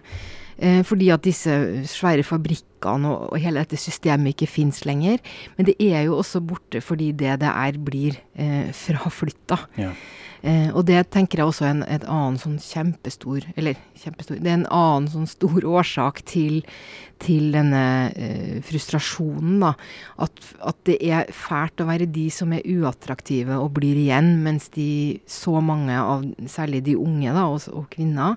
eh, 0.58 0.82
fordi 0.86 1.10
at 1.14 1.24
disse 1.24 1.56
svære 1.90 2.26
fabrikkene 2.26 2.71
og, 2.86 3.28
og 3.30 3.38
hele 3.42 3.62
dette 3.62 3.80
systemet 3.80 4.34
ikke 4.34 4.50
fins 4.50 4.82
lenger, 4.88 5.22
men 5.56 5.68
det 5.68 5.76
er 5.78 6.06
jo 6.08 6.18
også 6.18 6.42
borte 6.44 6.82
fordi 6.84 7.12
det 7.12 7.38
det 7.42 7.52
er, 7.52 7.78
blir 7.78 8.18
eh, 8.34 8.72
fraflytta. 8.76 9.58
Ja. 9.80 9.92
Eh, 10.42 10.72
og 10.74 10.88
det 10.88 10.98
tenker 11.14 11.38
jeg 11.38 11.46
også 11.52 11.68
er 11.68 11.74
en 11.76 11.84
et 11.86 12.04
annen 12.10 12.34
sånn 12.40 12.56
kjempestor 12.58 13.44
Eller 13.54 13.76
kjempestor 13.94 14.40
Det 14.42 14.50
er 14.50 14.56
en 14.56 14.72
annen 14.74 15.04
sånn 15.12 15.28
stor 15.30 15.62
årsak 15.70 16.18
til, 16.26 16.64
til 17.22 17.52
denne 17.54 17.82
eh, 18.10 18.56
frustrasjonen, 18.66 19.60
da. 19.62 19.70
At, 20.26 20.42
at, 20.58 20.80
det 20.88 20.96
er 20.98 21.30
fælt 21.30 21.84
å 21.84 21.86
være 21.86 22.10
de 22.10 22.26
som 22.34 22.50
er 22.56 22.66
uattraktive 22.66 23.54
og 23.62 23.70
blir 23.76 24.00
igjen, 24.00 24.32
mens 24.42 24.66
de 24.74 25.20
så 25.30 25.60
mange 25.62 25.94
av 25.94 26.26
særlig 26.50 26.82
de 26.88 26.96
unge 26.98 27.30
da, 27.30 27.46
og, 27.46 27.62
og 27.70 27.86
kvinner 27.94 28.34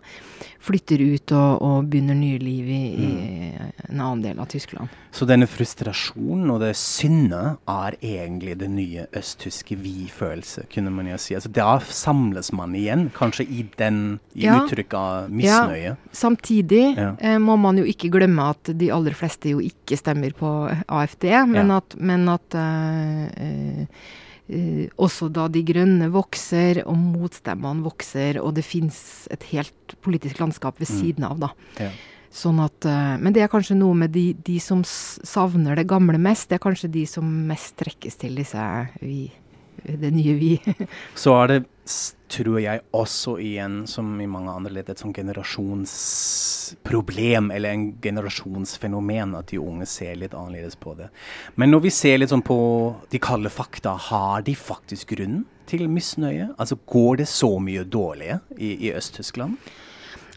flytter 0.61 1.01
ut 1.01 1.33
og, 1.33 1.65
og 1.65 1.89
begynner 1.89 2.19
nye 2.19 2.37
liv 2.41 2.69
i, 2.69 2.83
i, 2.93 3.09
mm. 3.09 3.73
en 3.89 3.97
annen 3.97 4.21
del 4.27 4.34
del 4.35 4.41
av 4.41 4.45
Tyskland. 4.45 4.87
Så 5.11 5.25
denne 5.25 5.47
frustrasjonen 5.47 6.51
og 6.51 6.61
det 6.63 6.73
syndet 6.77 7.61
er 7.71 7.97
egentlig 8.01 8.57
det 8.59 8.69
nye 8.71 9.05
østtyske 9.15 9.77
vi-følelse, 9.79 10.65
kunne 10.71 10.91
man 10.91 11.07
jo 11.09 11.17
si. 11.21 11.35
Altså 11.35 11.51
Da 11.55 11.79
samles 11.79 12.51
man 12.55 12.75
igjen, 12.75 13.09
kanskje 13.15 13.47
i 13.47 13.65
den 13.77 14.19
i 14.35 14.45
ja. 14.45 14.59
uttrykk 14.61 14.93
av 14.99 15.31
misnøye. 15.31 15.95
Ja. 15.95 15.95
Samtidig 16.11 16.83
ja. 16.97 17.13
Eh, 17.19 17.39
må 17.39 17.55
man 17.57 17.79
jo 17.79 17.87
ikke 17.87 18.11
glemme 18.13 18.51
at 18.51 18.73
de 18.75 18.91
aller 18.91 19.15
fleste 19.15 19.55
jo 19.55 19.63
ikke 19.63 19.97
stemmer 19.99 20.35
på 20.35 20.51
AFD, 20.87 21.29
men 21.47 21.73
at, 21.75 21.97
men 21.99 22.29
at 22.31 22.59
eh, 22.59 24.13
Uh, 24.45 24.85
også 25.01 25.25
da 25.33 25.47
De 25.49 25.63
grønne 25.65 26.05
vokser, 26.13 26.83
og 26.85 26.99
motstemmene 27.01 27.81
vokser, 27.81 28.37
og 28.37 28.51
det 28.53 28.61
fins 28.61 29.25
et 29.33 29.41
helt 29.49 29.95
politisk 30.05 30.37
landskap 30.37 30.77
ved 30.77 30.85
mm. 30.85 30.99
siden 30.99 31.25
av, 31.25 31.39
da. 31.41 31.49
Ja. 31.81 31.87
Sånn 32.35 32.57
at, 32.59 32.83
uh, 32.83 33.15
men 33.21 33.31
det 33.35 33.41
er 33.45 33.51
kanskje 33.51 33.75
noe 33.79 33.95
med 33.95 34.11
de, 34.11 34.33
de, 34.43 34.59
som 34.59 34.83
savner 34.83 35.75
det 35.79 35.87
gamle 35.87 36.17
mest. 36.19 36.49
Det 36.49 36.55
er 36.57 36.65
kanskje 36.65 36.89
de 36.91 37.05
som 37.07 37.23
mest 37.47 37.77
trekkes 37.79 38.15
til 38.19 38.35
disse 38.35 38.59
vi, 38.99 39.31
det 39.85 40.11
nye 40.11 40.33
vi. 40.35 40.59
Så 41.23 41.31
er 41.39 41.47
det, 41.53 41.63
tror 42.35 42.59
jeg, 42.59 42.81
også 42.97 43.37
igjen, 43.39 43.87
som 43.87 44.19
i 44.19 44.27
mange 44.27 44.51
andre 44.51 44.73
ledd, 44.75 44.89
et 44.91 44.99
sånn 44.99 45.15
generasjonsproblem, 45.15 47.51
eller 47.55 47.69
en 47.71 47.95
generasjonsfenomen, 48.03 49.35
at 49.39 49.47
de 49.53 49.57
unge 49.61 49.85
ser 49.87 50.15
litt 50.19 50.35
annerledes 50.35 50.75
på 50.75 50.91
det. 50.99 51.07
Men 51.55 51.71
når 51.71 51.87
vi 51.87 51.91
ser 51.95 52.19
litt 52.19 52.31
sånn 52.33 52.43
på 52.43 52.59
de 53.15 53.19
kalde 53.23 53.47
fakta, 53.53 53.95
har 54.09 54.43
de 54.43 54.55
faktisk 54.59 55.15
grunn 55.15 55.47
til 55.71 55.87
misnøye? 55.87 56.51
Altså 56.59 56.75
går 56.83 57.23
det 57.23 57.31
så 57.31 57.55
mye 57.63 57.87
dårlig 57.87 58.43
i, 58.57 58.89
i 58.89 58.91
Øst-Tyskland? 58.91 59.55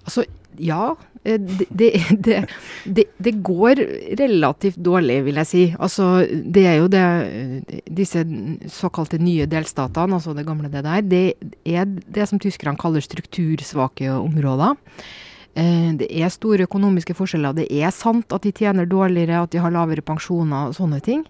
Altså, 0.04 0.22
ja. 0.56 0.96
Eh, 1.24 1.40
det, 1.40 1.66
det, 2.10 2.46
det, 2.84 3.04
det, 3.18 3.32
går 3.42 3.82
relativt 4.18 4.80
dårlig, 4.80 5.20
vil 5.28 5.40
jeg 5.42 5.50
si. 5.50 5.64
Altså, 5.78 6.26
det 6.28 6.66
er 6.66 6.76
jo 6.80 6.90
det 6.92 7.04
Disse 7.84 8.24
såkalte 8.72 9.20
nye 9.22 9.48
delstatene, 9.50 10.18
altså 10.18 10.34
det 10.36 10.46
gamle 10.48 10.70
det 10.72 10.84
der, 10.86 11.02
det 11.02 11.24
er 11.64 11.86
det 11.86 12.28
som 12.28 12.40
tyskerne 12.42 12.78
kaller 12.80 13.04
struktursvake 13.04 14.10
områder. 14.18 14.76
Eh, 15.58 15.90
det 15.98 16.10
er 16.10 16.30
store 16.32 16.68
økonomiske 16.68 17.16
forskjeller. 17.18 17.56
Det 17.56 17.68
er 17.72 17.90
sant 17.94 18.32
at 18.32 18.44
de 18.46 18.54
tjener 18.54 18.86
dårligere, 18.88 19.42
at 19.42 19.54
de 19.54 19.62
har 19.62 19.74
lavere 19.74 20.04
pensjoner 20.04 20.70
og 20.70 20.78
sånne 20.78 21.00
ting. 21.04 21.26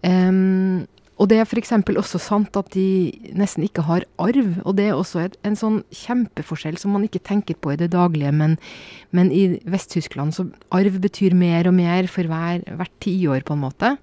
Um, 0.00 0.86
og 1.20 1.28
det 1.28 1.36
er 1.36 1.44
f.eks. 1.44 1.74
også 2.00 2.18
sant 2.22 2.56
at 2.56 2.70
de 2.72 3.12
nesten 3.36 3.66
ikke 3.66 3.84
har 3.84 4.06
arv. 4.16 4.54
Og 4.64 4.76
det 4.78 4.86
er 4.88 4.96
også 4.96 5.26
et, 5.26 5.34
en 5.44 5.58
sånn 5.58 5.82
kjempeforskjell 5.92 6.78
som 6.80 6.94
man 6.96 7.04
ikke 7.04 7.20
tenker 7.20 7.58
på 7.60 7.74
i 7.74 7.80
det 7.80 7.90
daglige. 7.92 8.32
Men, 8.32 8.56
men 9.12 9.28
i 9.28 9.60
Vest-Tyskland 9.68 10.32
så 10.36 10.48
arv 10.72 10.96
betyr 11.02 11.36
mer 11.36 11.68
og 11.68 11.76
mer 11.76 12.08
for 12.08 12.30
hver, 12.30 12.64
hvert 12.64 12.94
tiår, 13.04 13.44
på 13.44 13.58
en 13.58 13.66
måte. 13.66 13.98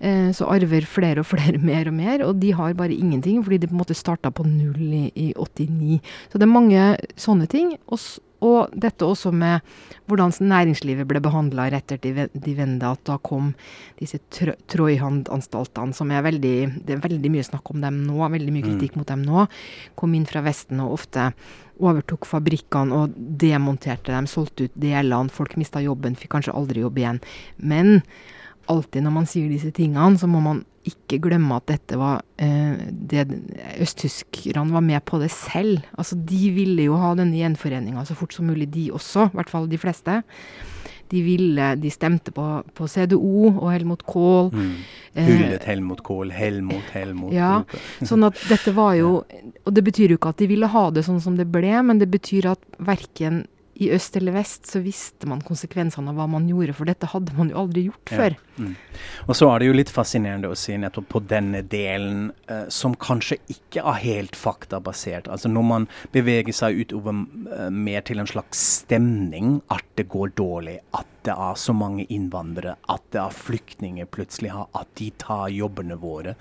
Eh, 0.00 0.30
så 0.32 0.46
arver 0.46 0.86
flere 0.86 1.24
og 1.24 1.28
flere 1.28 1.58
mer 1.70 1.90
og 1.90 1.96
mer, 1.98 2.24
og 2.24 2.38
de 2.40 2.54
har 2.56 2.76
bare 2.78 2.96
ingenting, 2.96 3.42
fordi 3.44 3.58
de 3.58 3.68
på 3.68 3.76
en 3.76 3.82
måte 3.82 3.98
starta 3.98 4.30
på 4.30 4.46
null 4.46 4.88
i, 4.94 5.04
i 5.18 5.28
89. 5.36 6.00
Så 6.30 6.40
det 6.40 6.46
er 6.46 6.54
mange 6.54 6.88
sånne 7.18 7.48
ting. 7.50 7.74
Og, 7.90 8.00
og 8.44 8.72
dette 8.72 9.06
også 9.06 9.32
med 9.34 9.64
hvordan 10.08 10.32
næringslivet 10.38 11.08
ble 11.08 11.20
behandla 11.22 11.68
rett 11.72 11.92
etter 11.94 12.28
de 12.32 12.54
vende, 12.54 12.86
at 12.86 13.02
da 13.08 13.18
kom 13.18 13.52
disse 13.98 14.20
Trojhand-anstaltene, 14.30 15.96
som 15.96 16.10
er 16.14 16.24
veldig 16.26 16.56
Det 16.86 16.96
er 16.96 17.02
veldig 17.02 17.32
mye 17.34 17.46
snakk 17.46 17.72
om 17.74 17.82
dem 17.82 18.02
nå, 18.06 18.18
veldig 18.20 18.54
mye 18.54 18.64
mm. 18.64 18.70
kritikk 18.70 18.98
mot 18.98 19.08
dem 19.08 19.24
nå. 19.26 19.46
Kom 19.98 20.14
inn 20.14 20.28
fra 20.28 20.44
Vesten 20.46 20.80
og 20.84 20.94
ofte 21.00 21.32
overtok 21.78 22.26
fabrikkene 22.26 22.94
og 22.94 23.14
demonterte 23.14 24.14
dem, 24.14 24.26
solgte 24.30 24.66
ut 24.66 24.74
delene. 24.78 25.30
Folk 25.34 25.56
mista 25.58 25.82
jobben, 25.82 26.18
fikk 26.18 26.36
kanskje 26.36 26.54
aldri 26.58 26.82
jobb 26.82 26.98
igjen. 26.98 27.22
Men 27.58 28.02
alltid 28.72 29.04
når 29.04 29.14
man 29.14 29.28
sier 29.28 29.50
disse 29.50 29.72
tingene, 29.74 30.18
så 30.20 30.28
må 30.30 30.42
man 30.44 30.62
ikke 30.88 31.18
glemme 31.24 31.58
at 31.58 31.68
dette 31.68 31.98
var 32.00 32.22
eh, 32.40 32.78
det, 32.88 33.26
Østtyskerne 33.82 34.72
var 34.72 34.84
med 34.84 35.04
på 35.08 35.20
det 35.20 35.30
selv. 35.34 35.82
Altså, 35.98 36.16
de 36.16 36.48
ville 36.54 36.88
jo 36.88 36.96
ha 37.00 37.12
denne 37.18 37.36
gjenforeninga 37.36 38.06
så 38.08 38.16
fort 38.18 38.36
som 38.36 38.48
mulig, 38.48 38.70
de 38.72 38.88
også. 38.94 39.28
I 39.28 39.40
hvert 39.40 39.52
fall 39.52 39.68
de 39.70 39.80
fleste. 39.80 40.22
De 41.08 41.22
ville, 41.24 41.68
de 41.80 41.90
stemte 41.92 42.32
på, 42.36 42.46
på 42.76 42.88
CDO 42.90 43.48
og 43.50 43.68
Helmut 43.72 44.04
Kohl. 44.08 44.50
Mm. 44.52 44.72
Eh, 45.14 45.28
Hyllet 45.28 45.68
Helmut 45.68 46.02
Kohl, 46.04 46.32
Helmut, 46.36 46.90
Helmut. 46.92 47.32
Ja, 47.36 47.62
sånn 48.04 48.26
at 48.28 48.36
dette 48.50 48.74
var 48.76 48.92
jo 48.98 49.22
Og 49.64 49.72
det 49.74 49.82
betyr 49.86 50.12
jo 50.12 50.18
ikke 50.18 50.34
at 50.34 50.42
de 50.42 50.50
ville 50.50 50.68
ha 50.68 50.84
det 50.92 51.06
sånn 51.06 51.22
som 51.24 51.38
det 51.38 51.48
ble, 51.52 51.72
men 51.84 52.00
det 52.00 52.10
betyr 52.12 52.52
at 52.52 52.60
verken 52.84 53.46
i 53.78 53.90
øst 53.94 54.16
eller 54.18 54.34
vest 54.34 54.66
så 54.66 54.80
visste 54.82 55.28
man 55.30 55.42
konsekvensene 55.44 56.10
av 56.10 56.18
hva 56.18 56.26
man 56.30 56.48
gjorde, 56.50 56.74
for 56.74 56.90
dette 56.90 57.08
hadde 57.12 57.34
man 57.36 57.52
jo 57.52 57.60
aldri 57.62 57.84
gjort 57.86 58.12
ja. 58.12 58.18
før. 58.18 58.36
Mm. 58.58 58.72
Og 59.28 59.38
så 59.38 59.50
er 59.52 59.60
det 59.60 59.68
jo 59.68 59.76
litt 59.78 59.92
fascinerende 59.94 60.50
å 60.50 60.58
si 60.58 60.74
nettopp 60.80 61.06
på 61.12 61.22
denne 61.30 61.62
delen 61.62 62.32
eh, 62.50 62.66
som 62.74 62.96
kanskje 62.98 63.38
ikke 63.54 63.84
er 63.84 64.00
helt 64.02 64.38
faktabasert. 64.38 65.30
Altså 65.30 65.50
når 65.52 65.68
man 65.70 65.86
beveger 66.14 66.56
seg 66.56 66.82
utover 66.82 67.22
eh, 67.54 67.68
mer 67.70 68.02
til 68.08 68.22
en 68.22 68.30
slags 68.30 68.64
stemning, 68.82 69.60
at 69.74 69.86
det 70.00 70.08
går 70.10 70.34
dårlig, 70.38 70.80
at 70.98 71.06
det 71.28 71.34
er 71.36 71.56
så 71.60 71.74
mange 71.76 72.06
innvandrere, 72.08 72.76
at 72.88 73.04
det 73.12 73.20
er 73.20 73.34
flyktninger 73.36 74.08
plutselig, 74.12 74.52
at 74.56 74.88
de 74.98 75.10
tar 75.20 75.48
jobbene 75.52 75.98
våre. 76.00 76.34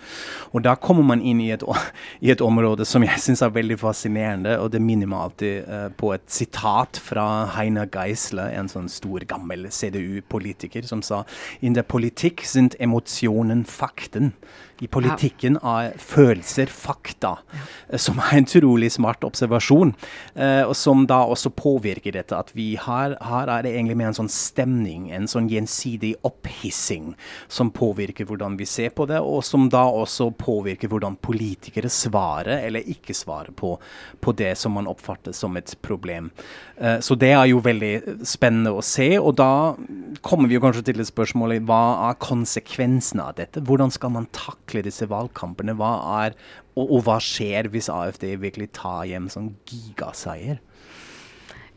Og 0.54 0.64
da 0.64 0.78
kommer 0.80 1.06
man 1.08 1.22
inn 1.22 1.42
i 1.44 1.50
et, 1.56 1.66
i 2.26 2.32
et 2.34 2.44
område 2.44 2.88
som 2.88 3.06
jeg 3.06 3.20
syns 3.24 3.44
er 3.44 3.56
veldig 3.56 3.80
fascinerende, 3.82 4.58
og 4.62 4.72
det 4.74 4.84
minner 4.84 5.10
meg 5.12 5.26
alltid 5.26 5.68
uh, 5.68 5.88
på 6.00 6.14
et 6.16 6.26
sitat 6.32 7.02
fra 7.04 7.28
Heiner 7.58 7.90
Geisler, 7.92 8.54
en 8.56 8.72
sånn 8.72 8.88
stor, 8.92 9.26
gammel 9.28 9.68
CDU-politiker, 9.74 10.86
som 10.88 11.04
sa 11.04 11.24
in 11.60 11.76
der 11.76 11.88
politikk 11.88 12.46
sind 12.48 12.78
Emotionen 12.80 13.66
Fakten 13.68 14.34
i 14.78 14.88
politikken 14.88 15.58
er 15.66 15.96
følelser, 15.98 16.70
fakta, 16.70 17.34
ja. 17.50 17.98
som 17.98 18.20
er 18.22 18.36
en 18.38 18.46
utrolig 18.46 18.92
smart 18.94 19.26
observasjon. 19.26 19.94
Uh, 20.38 20.68
og 20.68 20.76
som 20.78 21.06
da 21.10 21.24
også 21.26 21.50
påvirker 21.58 22.14
dette. 22.14 22.38
At 22.38 22.54
vi 22.58 22.76
har, 22.82 23.16
her 23.24 23.50
er 23.50 23.66
det 23.66 23.74
egentlig 23.74 23.98
med 23.98 24.12
en 24.12 24.20
sånn 24.20 24.32
stemning, 24.78 25.12
en 25.12 25.28
sånn 25.28 25.50
gjensidig 25.50 26.16
opphissing, 26.24 27.16
som 27.48 27.72
påvirker 27.72 28.26
hvordan 28.26 28.58
vi 28.58 28.66
ser 28.66 28.90
på 28.92 29.08
det, 29.08 29.20
og 29.20 29.44
som 29.44 29.70
da 29.70 29.88
også 29.90 30.32
påvirker 30.38 30.88
hvordan 30.90 31.18
politikere 31.18 31.90
svarer 31.90 32.66
eller 32.68 32.86
ikke 32.86 33.14
svarer 33.14 33.52
på, 33.56 33.78
på 34.22 34.34
det 34.38 34.56
som 34.58 34.74
man 34.74 34.88
oppfatter 34.88 35.34
som 35.34 35.58
et 35.58 35.76
problem. 35.82 36.32
Uh, 36.80 37.00
så 37.00 37.16
det 37.16 37.34
er 37.34 37.48
jo 37.50 37.62
veldig 37.64 38.24
spennende 38.26 38.76
å 38.78 38.84
se. 38.84 39.18
Og 39.18 39.36
da 39.38 39.76
kommer 40.22 40.48
vi 40.48 40.58
jo 40.58 40.64
kanskje 40.64 40.86
til 40.92 41.02
et 41.02 41.10
spørsmål 41.10 41.58
hva 41.68 42.10
er 42.10 42.22
konsekvensene 42.22 43.24
av 43.24 43.38
dette? 43.38 43.64
Hvordan 43.64 43.92
skal 43.92 44.14
man 44.14 44.30
takle 44.36 44.84
disse 44.86 45.08
valgkampene? 45.10 45.76
Hva 45.78 45.94
er, 46.24 46.38
og, 46.76 46.86
og, 46.86 47.04
hva 47.08 47.18
skjer 47.24 47.72
hvis 47.74 47.90
AFD 47.90 48.36
virkelig 48.42 48.74
tar 48.78 49.08
hjem 49.10 49.30
sånn 49.32 49.56
gigaseier? 49.70 50.62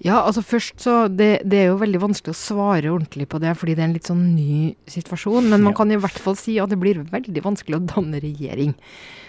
Ja, 0.01 0.23
altså 0.25 0.41
først 0.41 0.81
så 0.81 0.95
det, 1.13 1.43
det, 1.45 1.59
er 1.61 1.67
jo 1.69 1.81
veldig 1.81 2.01
vanskelig 2.01 2.33
å 2.33 2.41
svare 2.41 2.89
ordentlig 2.89 3.27
på 3.29 3.41
det, 3.43 3.53
fordi 3.61 3.75
det 3.77 3.83
er 3.83 3.89
en 3.91 3.97
litt 3.99 4.09
sånn 4.09 4.23
ny 4.33 4.73
situasjon. 4.89 5.51
Men 5.53 5.65
man 5.67 5.77
kan 5.77 5.93
i 5.93 5.99
hvert 6.01 6.21
fall 6.25 6.39
si 6.41 6.57
at 6.63 6.73
det 6.73 6.79
blir 6.81 7.03
veldig 7.11 7.43
vanskelig 7.45 7.77
å 7.77 7.85
danne 7.93 8.23
regjering. 8.25 8.73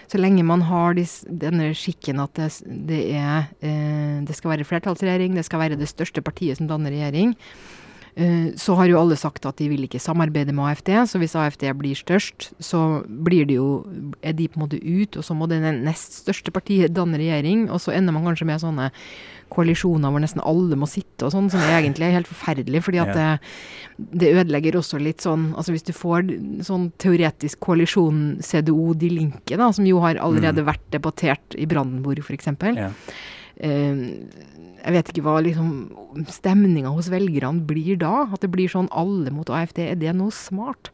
Så 0.08 0.20
lenge 0.20 0.44
man 0.44 0.64
har 0.68 0.96
dis, 0.96 1.20
denne 1.28 1.70
skikken 1.76 2.20
at 2.24 2.40
det, 2.40 2.48
det, 2.88 3.02
er, 3.20 3.46
eh, 3.64 4.18
det 4.24 4.36
skal 4.36 4.54
være 4.54 4.66
flertallsregjering, 4.68 5.36
det 5.36 5.44
skal 5.48 5.60
være 5.60 5.78
det 5.80 5.88
største 5.92 6.24
partiet 6.24 6.60
som 6.60 6.68
danner 6.68 6.92
regjering, 6.92 7.36
så 8.60 8.74
har 8.76 8.90
jo 8.90 8.98
alle 9.00 9.16
sagt 9.16 9.46
at 9.48 9.56
de 9.56 9.70
vil 9.70 9.86
ikke 9.86 10.00
samarbeide 10.02 10.52
med 10.52 10.66
AFD, 10.68 10.90
så 11.08 11.20
hvis 11.20 11.36
AFD 11.38 11.64
blir 11.80 11.96
størst, 11.96 12.50
så 12.60 13.02
blir 13.08 13.46
de 13.48 13.56
jo, 13.56 13.68
er 14.20 14.36
de 14.36 14.50
på 14.52 14.60
en 14.60 14.66
måte 14.66 14.80
ut, 14.80 15.16
og 15.16 15.24
så 15.24 15.36
må 15.36 15.48
det 15.48 15.62
nest 15.62 16.18
største 16.20 16.52
partiet 16.52 16.92
danne 16.92 17.16
regjering, 17.16 17.70
og 17.72 17.80
så 17.80 17.94
ender 17.96 18.12
man 18.12 18.26
kanskje 18.28 18.48
med 18.50 18.60
sånne 18.60 18.90
koalisjoner 19.52 20.12
hvor 20.12 20.22
nesten 20.22 20.42
alle 20.44 20.76
må 20.80 20.88
sitte 20.88 21.26
og 21.26 21.34
sånn, 21.34 21.50
som 21.52 21.62
egentlig 21.66 22.08
er 22.08 22.16
helt 22.16 22.30
forferdelig. 22.30 22.82
fordi 22.86 23.02
at 23.02 23.12
det, 23.16 23.28
det, 23.98 24.32
ødelegger 24.42 24.78
også 24.80 25.00
litt 25.02 25.24
sånn 25.24 25.50
Altså 25.52 25.74
hvis 25.74 25.84
du 25.84 25.92
får 25.96 26.30
sånn 26.64 26.88
teoretisk 27.02 27.60
koalisjon 27.64 28.38
CDO 28.44 28.94
De 28.98 29.10
Linke, 29.12 29.58
da, 29.58 29.68
som 29.74 29.86
jo 29.88 30.00
har 30.04 30.20
allerede 30.22 30.64
mm. 30.64 30.68
vært 30.70 30.88
debattert 30.94 31.58
i 31.58 31.68
Brandenburg 31.68 32.24
f.eks. 32.24 32.48
Ja. 32.78 32.90
Uh, 33.60 34.28
jeg 34.82 34.94
vet 34.96 35.10
ikke 35.12 35.24
hva 35.26 35.36
liksom, 35.44 35.72
stemninga 36.32 36.90
hos 36.94 37.10
velgerne 37.12 37.62
blir 37.68 37.98
da. 38.00 38.28
At 38.32 38.44
det 38.44 38.52
blir 38.54 38.70
sånn 38.72 38.90
alle 38.90 39.32
mot 39.34 39.50
AFD. 39.50 39.84
Er 39.84 40.00
det 40.00 40.14
noe 40.18 40.34
smart? 40.34 40.90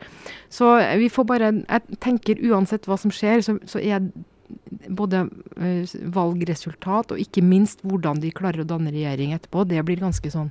Så 0.52 0.76
vi 1.00 1.08
får 1.12 1.28
bare 1.28 1.52
Jeg 1.60 2.00
tenker 2.04 2.42
uansett 2.50 2.88
hva 2.88 2.98
som 3.00 3.12
skjer, 3.14 3.44
så, 3.44 3.56
så 3.68 3.80
er 3.80 4.10
både 4.88 5.24
uh, 5.28 5.96
valgresultat 6.14 7.12
og 7.12 7.20
ikke 7.20 7.44
minst 7.44 7.82
hvordan 7.84 8.20
de 8.22 8.32
klarer 8.34 8.64
å 8.64 8.68
danne 8.68 8.92
regjering 8.94 9.34
etterpå, 9.36 9.66
det 9.68 9.82
blir 9.86 10.00
ganske 10.00 10.30
sånn 10.32 10.50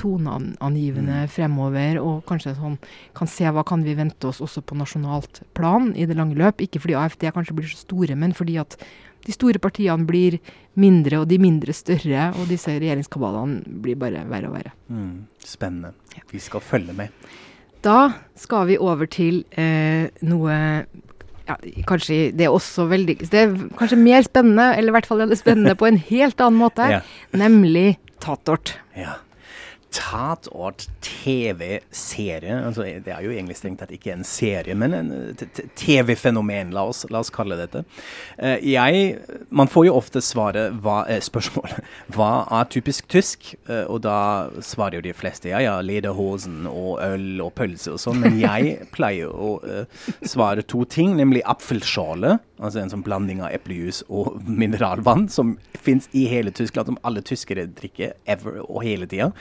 toneangivende 0.00 1.24
mm. 1.24 1.32
fremover. 1.34 2.00
Og 2.02 2.22
kanskje 2.28 2.56
sånn 2.58 2.78
kan 3.16 3.30
se 3.30 3.50
hva 3.50 3.64
kan 3.66 3.84
vi 3.86 3.96
vente 3.98 4.30
oss 4.30 4.42
også 4.44 4.64
på 4.66 4.78
nasjonalt 4.78 5.42
plan 5.56 5.92
i 5.94 6.06
det 6.08 6.18
lange 6.18 6.38
løp. 6.38 6.62
Ikke 6.64 6.82
fordi 6.82 6.98
AFD 6.98 7.28
kanskje 7.34 7.58
blir 7.58 7.70
så 7.70 7.82
store, 7.82 8.18
men 8.18 8.36
fordi 8.36 8.58
at 8.62 8.78
de 9.24 9.34
store 9.34 9.60
partiene 9.62 10.06
blir 10.08 10.38
mindre, 10.80 11.22
og 11.22 11.28
de 11.30 11.38
mindre 11.40 11.74
større. 11.76 12.30
Og 12.38 12.50
disse 12.50 12.72
regjeringskabalene 12.72 13.80
blir 13.84 13.98
bare 14.00 14.24
verre 14.30 14.50
og 14.50 14.58
verre. 14.58 14.74
Mm, 14.92 15.24
spennende. 15.44 15.94
Vi 16.32 16.42
skal 16.42 16.64
følge 16.64 16.96
med. 16.96 17.14
Da 17.84 18.14
skal 18.40 18.68
vi 18.70 18.78
over 18.80 19.08
til 19.10 19.42
eh, 19.60 20.08
noe 20.24 20.54
ja, 21.44 21.56
kanskje 21.84 22.30
det 22.32 22.46
er 22.46 22.54
også 22.54 22.86
veldig 22.88 23.18
Det 23.20 23.40
er 23.42 23.50
kanskje 23.76 23.98
mer 24.00 24.24
spennende, 24.24 24.70
eller 24.78 24.92
i 24.92 24.96
hvert 24.96 25.08
fall 25.08 25.20
er 25.20 25.28
det 25.28 25.40
spennende 25.40 25.76
på 25.76 25.88
en 25.90 26.00
helt 26.00 26.40
annen 26.40 26.60
måte, 26.62 26.88
ja. 26.96 27.02
nemlig 27.36 27.98
Tatort. 28.24 28.78
Ja. 28.96 29.18
Tatort 29.94 30.88
TV-serie. 31.00 32.56
Altså, 32.66 32.82
det 32.82 33.12
er 33.14 33.22
jo 33.22 33.30
egentlig 33.30 33.56
strengt 33.58 33.78
tatt 33.82 33.92
ikke 33.94 34.12
en 34.14 34.24
serie, 34.26 34.74
men 34.78 34.96
en 34.96 35.10
TV-fenomen, 35.78 36.72
la, 36.74 36.84
la, 37.12 37.20
oss 37.20 37.30
kalle 37.34 37.58
det 37.58 37.68
dette. 37.68 37.84
Uh, 38.38 38.58
jeg 38.58 39.18
Man 39.54 39.70
får 39.70 39.86
jo 39.86 39.94
ofte 39.94 40.22
svaret 40.24 40.74
hva, 40.82 41.04
uh, 41.06 41.20
spørsmålet 41.22 41.86
hva 42.16 42.32
er 42.58 42.70
typisk 42.74 43.08
tysk? 43.12 43.52
Og 43.64 44.00
da 44.04 44.50
svarer 44.64 44.98
jo 44.98 45.04
de 45.04 45.14
fleste 45.16 45.50
ja, 45.50 45.60
ja, 45.62 45.76
lederhosen 45.84 46.66
og 46.68 46.98
øl 47.04 47.42
og 47.44 47.52
pølse 47.58 47.94
og 47.94 48.00
sånn, 48.02 48.20
men 48.24 48.38
jeg 48.40 48.76
pleier 48.94 49.30
å 49.30 49.84
svare 50.26 50.64
to 50.66 50.84
ting, 50.90 51.14
nemlig 51.18 51.44
apfelskjole, 51.48 52.38
altså 52.58 52.82
en 52.82 52.92
sånn 52.92 53.04
blanding 53.06 53.42
av 53.44 53.54
eplejus 53.54 54.02
og 54.08 54.36
mineralvann, 54.62 55.28
som 55.32 55.56
fins 55.74 56.10
i 56.12 56.26
hele 56.30 56.54
Tyskland, 56.54 56.92
som 56.92 57.02
alle 57.06 57.24
tyskere 57.24 57.66
drikker 57.70 58.14
ever 58.30 58.62
og 58.66 58.84
hele 58.86 59.10
tida. 59.10 59.32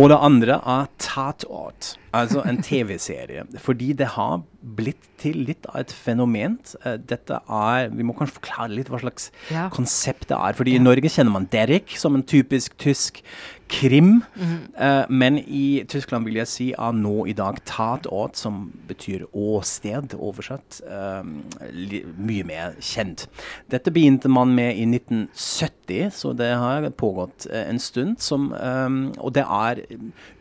Og 0.00 0.08
det 0.08 0.16
andre 0.24 0.56
er 0.56 0.86
Tatort, 1.02 1.90
altså 2.16 2.40
en 2.48 2.62
TV-serie. 2.68 3.44
Fordi 3.60 3.90
det 3.92 4.14
har 4.14 4.40
blitt 4.62 5.10
til 5.20 5.42
litt 5.44 5.66
av 5.68 5.82
et 5.82 5.92
fenomen. 5.92 6.56
Eh, 6.86 6.96
dette 6.96 7.42
er 7.44 7.90
Vi 7.92 8.06
må 8.06 8.16
kanskje 8.16 8.38
forklare 8.38 8.72
litt 8.72 8.88
hva 8.92 9.02
slags 9.02 9.28
ja. 9.52 9.66
konsept 9.74 10.30
det 10.32 10.38
er. 10.38 10.56
Fordi 10.56 10.78
ja. 10.78 10.80
i 10.80 10.86
Norge 10.86 11.12
kjenner 11.12 11.36
man 11.36 11.48
Derek 11.52 11.92
som 12.00 12.16
en 12.16 12.24
typisk 12.24 12.78
tysk 12.80 13.20
krim. 13.72 14.10
Mm. 14.36 14.58
Uh, 14.76 15.04
men 15.08 15.38
i 15.38 15.84
Tyskland 15.88 16.28
vil 16.28 16.38
jeg 16.40 16.50
si 16.50 16.68
av 16.76 16.94
nå 16.96 17.26
i 17.30 17.34
dag 17.36 17.60
Tatort, 17.68 18.36
som 18.38 18.66
betyr 18.88 19.24
åsted, 19.32 20.16
oversatt, 20.18 20.82
uh, 20.86 21.22
mye 22.18 22.46
mer 22.48 22.76
kjent. 22.82 23.26
Dette 23.72 23.92
begynte 23.94 24.30
man 24.32 24.52
med 24.56 24.76
i 24.76 24.86
1970, 24.88 26.12
så 26.18 26.34
det 26.36 26.52
har 26.60 26.90
pågått 27.00 27.48
uh, 27.50 27.62
en 27.64 27.80
stund. 27.82 28.18
Som, 28.22 28.50
og 28.52 29.32
det 29.34 29.42
er 29.42 29.80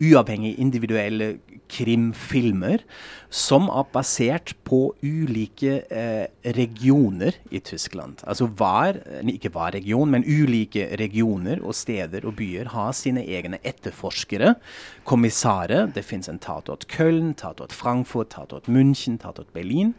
uavhengig 0.01 0.53
individuelle 0.59 1.35
krimfilmer 1.71 2.83
som 3.31 3.69
er 3.71 3.87
basert 3.93 4.51
på 4.67 4.91
ulike 4.99 5.77
eh, 5.87 6.27
regioner 6.57 7.37
i 7.49 7.61
Tyskland. 7.63 8.19
Altså 8.27 8.49
hver, 8.59 8.99
ikke 9.23 9.53
hver 9.53 9.71
region, 9.77 10.11
men 10.11 10.27
ulike 10.27 10.89
regioner 10.99 11.63
og 11.63 11.75
steder 11.75 12.27
og 12.27 12.35
byer 12.41 12.73
har 12.75 12.91
sine 12.97 13.23
egne 13.23 13.61
etterforskere, 13.63 14.55
kommissærer. 15.07 15.87
Det 15.95 16.03
fins 16.03 16.27
en 16.27 16.41
Tatort 16.43 16.85
Köln, 16.91 17.31
Tatort 17.39 17.71
Frankfurt, 17.71 18.33
Tatort 18.35 18.67
München, 18.67 19.17
Tatort 19.21 19.53
Berlin. 19.55 19.95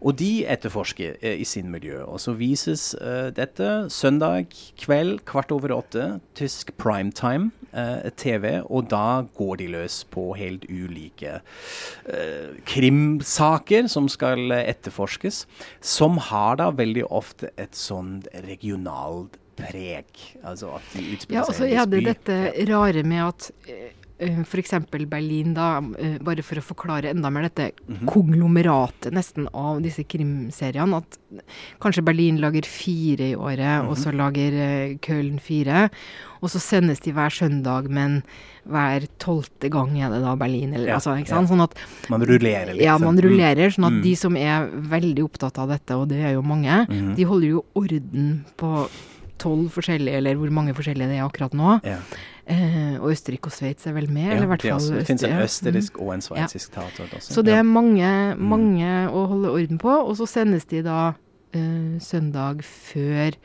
Og 0.00 0.18
de 0.18 0.42
etterforsker 0.50 1.20
eh, 1.22 1.38
i 1.38 1.46
sin 1.46 1.70
miljø. 1.70 2.02
Og 2.02 2.18
så 2.20 2.34
vises 2.34 2.92
eh, 2.98 3.30
dette 3.30 3.70
søndag 3.94 4.50
kveld 4.82 5.22
kvart 5.28 5.54
over 5.54 5.78
åtte, 5.78 6.18
tysk 6.34 6.74
primetime 6.82 7.52
eh, 7.70 8.10
TV, 8.18 8.58
og 8.66 8.90
da 8.90 9.22
går 9.38 9.62
de 9.62 9.70
løs 9.78 10.02
på 10.10 10.32
helt 10.34 10.66
ulike 10.66 11.11
eh, 11.20 12.56
krimsaker 12.68 13.88
som 13.92 14.08
skal 14.12 14.52
etterforskes, 14.56 15.44
som 15.80 16.18
har 16.30 16.58
da 16.62 16.70
veldig 16.74 17.06
ofte 17.10 17.52
et 17.60 17.76
sånn 17.76 18.20
regionalt 18.46 19.38
preg. 19.58 20.08
Altså 20.42 20.72
at 20.78 20.94
de 20.94 21.04
utspiller 21.14 21.42
ja, 21.42 21.48
seg 21.52 21.72
i 21.72 21.76
en 21.76 21.82
er 21.82 21.90
det 21.92 22.04
dette 22.08 22.38
rare 22.72 23.04
med 23.06 23.26
at 23.26 23.50
eh, 23.68 23.90
F.eks. 24.44 24.74
Berlin, 25.10 25.54
da, 25.56 25.78
uh, 25.80 26.16
bare 26.24 26.44
for 26.46 26.60
å 26.60 26.64
forklare 26.64 27.10
enda 27.12 27.30
mer 27.30 27.48
dette 27.48 27.72
mm 27.72 27.96
-hmm. 27.96 28.06
konglomeratet 28.06 29.12
nesten 29.12 29.48
av 29.52 29.82
disse 29.82 30.04
krimseriene. 30.04 30.96
At 30.96 31.18
kanskje 31.80 32.04
Berlin 32.04 32.40
lager 32.40 32.62
fire 32.62 33.30
i 33.30 33.36
året, 33.36 33.58
mm 33.58 33.86
-hmm. 33.86 33.90
og 33.90 33.98
så 33.98 34.12
lager 34.12 34.52
uh, 34.52 34.98
Köln 34.98 35.40
fire. 35.40 35.90
Og 36.42 36.50
så 36.50 36.58
sendes 36.58 37.00
de 37.00 37.12
hver 37.12 37.30
søndag, 37.30 37.88
men 37.88 38.22
hver 38.66 39.06
tolvte 39.18 39.70
gang 39.70 39.94
er 39.98 40.10
det 40.10 40.22
da 40.22 40.34
Berlin. 40.34 40.74
Eller, 40.74 40.88
ja, 40.88 40.94
altså, 40.98 41.14
ikke 41.18 41.28
sant? 41.28 41.48
Sånn 41.48 41.62
at, 41.62 41.74
man 42.10 42.22
rullerer 42.22 42.74
litt. 42.74 42.82
Ja, 42.82 42.98
man 42.98 43.14
mm. 43.14 43.22
rullerer. 43.22 43.70
Sånn 43.70 43.84
at 43.84 43.96
mm. 43.98 44.02
de 44.02 44.14
som 44.18 44.36
er 44.36 44.66
veldig 44.66 45.22
opptatt 45.22 45.58
av 45.58 45.68
dette, 45.68 45.94
og 45.94 46.08
det 46.08 46.22
er 46.22 46.34
jo 46.34 46.42
mange, 46.42 46.86
mm. 46.90 47.14
de 47.14 47.24
holder 47.24 47.48
jo 47.48 47.64
orden 47.78 48.44
på 48.56 48.88
tolv 49.42 49.72
forskjellige, 49.74 50.20
eller 50.20 50.38
hvor 50.40 50.52
mange 50.54 50.74
forskjellige 50.76 51.10
det 51.10 51.18
er 51.18 51.26
akkurat 51.26 51.56
nå. 51.58 51.78
Ja. 51.86 51.98
Eh, 52.50 52.94
og 52.98 53.12
Østerrike 53.12 53.50
og 53.50 53.54
Sveits 53.54 53.86
er 53.86 53.96
vel 53.96 54.08
med? 54.10 54.26
Ja, 54.26 54.36
eller 54.36 54.48
i 54.48 54.52
hvert 54.54 54.66
fall 54.66 54.86
det 54.96 55.06
finnes 55.06 55.26
en 55.28 55.42
østerriksk 55.44 55.98
mm. 55.98 56.04
og 56.04 56.14
en 56.16 56.24
sveitsisk 56.26 56.72
ja. 56.72 56.80
teater 56.80 57.16
også. 57.18 57.34
Så 57.36 57.44
det 57.46 57.54
er 57.58 57.66
mange, 57.66 58.12
mm. 58.38 59.10
å 59.12 59.26
holde 59.30 59.52
orden 59.54 59.82
på. 59.82 59.98
Og 60.02 60.16
så 60.18 60.28
sendes 60.30 60.66
de 60.70 60.82
da 60.86 61.00
eh, 61.54 61.98
søndag 62.02 62.64
før 62.66 63.38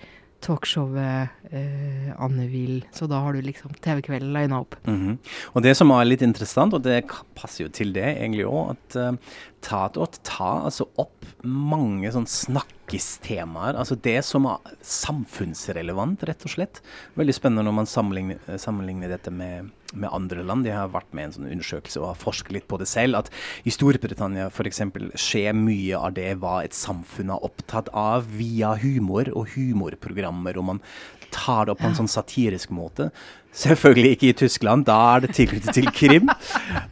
talkshowet 0.47 1.51
eh, 1.51 2.09
Anne 2.23 2.47
Will. 2.51 2.79
Så 2.95 3.07
da 3.11 3.19
har 3.23 3.35
du 3.35 3.43
liksom 3.45 3.75
TV-kvelden 3.83 4.33
lina 4.33 4.61
opp. 4.63 4.75
Mm 4.87 4.97
-hmm. 4.97 5.17
Og 5.53 5.63
det 5.63 5.75
som 5.77 5.91
er 5.91 6.05
litt 6.05 6.21
interessant, 6.21 6.73
og 6.73 6.83
det 6.83 7.05
passer 7.35 7.65
jo 7.65 7.69
til 7.69 7.93
det 7.93 8.17
egentlig 8.17 8.45
òg, 8.45 8.71
at 8.71 8.95
uh, 8.95 9.17
Tatort 9.61 10.19
tar 10.23 10.65
altså 10.65 10.85
opp 10.97 11.25
mange 11.43 12.11
sånn 12.11 12.27
snakkistemaer. 12.27 13.75
Altså 13.75 13.95
det 13.95 14.23
som 14.25 14.45
er 14.45 14.57
samfunnsrelevant, 14.81 16.23
rett 16.23 16.45
og 16.45 16.51
slett. 16.51 16.81
Veldig 17.15 17.33
spennende 17.33 17.63
når 17.63 17.73
man 17.73 17.85
sammenligner, 17.85 18.37
sammenligner 18.57 19.09
dette 19.09 19.31
med 19.31 19.71
med 19.93 20.11
andre 20.13 20.43
land. 20.43 20.65
De 20.67 20.73
har 20.75 20.91
vært 20.91 21.13
med 21.15 21.23
i 21.23 21.27
en 21.29 21.35
sånn 21.37 21.49
undersøkelse 21.51 22.01
og 22.01 22.09
har 22.11 22.19
forsket 22.21 22.55
litt 22.55 22.67
på 22.69 22.79
det 22.81 22.89
selv. 22.89 23.19
At 23.21 23.31
i 23.67 23.73
Storbritannia 23.73 24.49
f.eks. 24.51 24.83
skjer 25.15 25.55
mye 25.57 25.99
av 25.99 26.15
det 26.17 26.29
hva 26.41 26.59
et 26.65 26.77
samfunn 26.77 27.33
er 27.33 27.45
opptatt 27.47 27.91
av 27.95 28.27
via 28.37 28.75
humor 28.81 29.31
og 29.33 29.53
humorprogrammer. 29.55 30.59
Og 30.59 30.69
man 30.73 30.83
tar 31.31 31.65
det 31.65 31.75
opp 31.75 31.83
på 31.83 31.91
en 31.91 31.99
sånn 32.01 32.11
satirisk 32.11 32.73
måte. 32.75 33.11
Selvfølgelig 33.57 34.09
ikke 34.13 34.27
i 34.29 34.35
Tyskland, 34.37 34.85
da 34.85 34.95
er 35.15 35.23
det 35.23 35.33
tilknyttet 35.33 35.73
til 35.73 35.87
krim. 35.89 36.29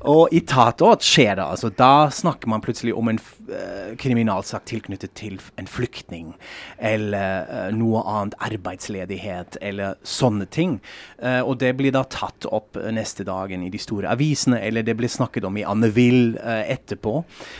Og 0.01 0.33
i 0.33 0.39
Tatort 0.41 1.05
skjer 1.05 1.35
det. 1.37 1.45
altså. 1.45 1.69
Da 1.69 2.09
snakker 2.09 2.49
man 2.49 2.63
plutselig 2.65 2.95
om 2.97 3.11
en 3.11 3.19
uh, 3.19 3.93
kriminalsak 4.01 4.65
tilknyttet 4.65 5.13
til 5.17 5.37
en 5.61 5.69
flyktning, 5.69 6.33
eller 6.81 7.45
uh, 7.45 7.69
noe 7.75 8.01
annet, 8.09 8.37
arbeidsledighet, 8.49 9.59
eller 9.61 9.99
sånne 10.01 10.49
ting. 10.49 10.79
Uh, 11.21 11.43
og 11.45 11.59
det 11.61 11.75
blir 11.77 11.93
da 11.93 12.01
tatt 12.09 12.49
opp 12.49 12.81
neste 12.93 13.27
dagen 13.27 13.65
i 13.65 13.69
de 13.69 13.81
store 13.81 14.09
avisene, 14.09 14.57
eller 14.65 14.85
det 14.85 14.97
blir 14.97 15.11
snakket 15.11 15.45
om 15.45 15.61
i 15.61 15.65
Anne 15.67 15.91
Will 15.93 16.37
etterpå. 16.41 17.19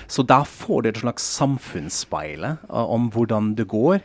Så 0.10 0.26
da 0.26 0.42
får 0.50 0.82
du 0.82 0.90
et 0.90 1.04
slags 1.06 1.26
samfunnsspeile 1.38 2.58
om 2.70 3.12
hvordan 3.14 3.54
det 3.60 3.70
går. 3.70 4.02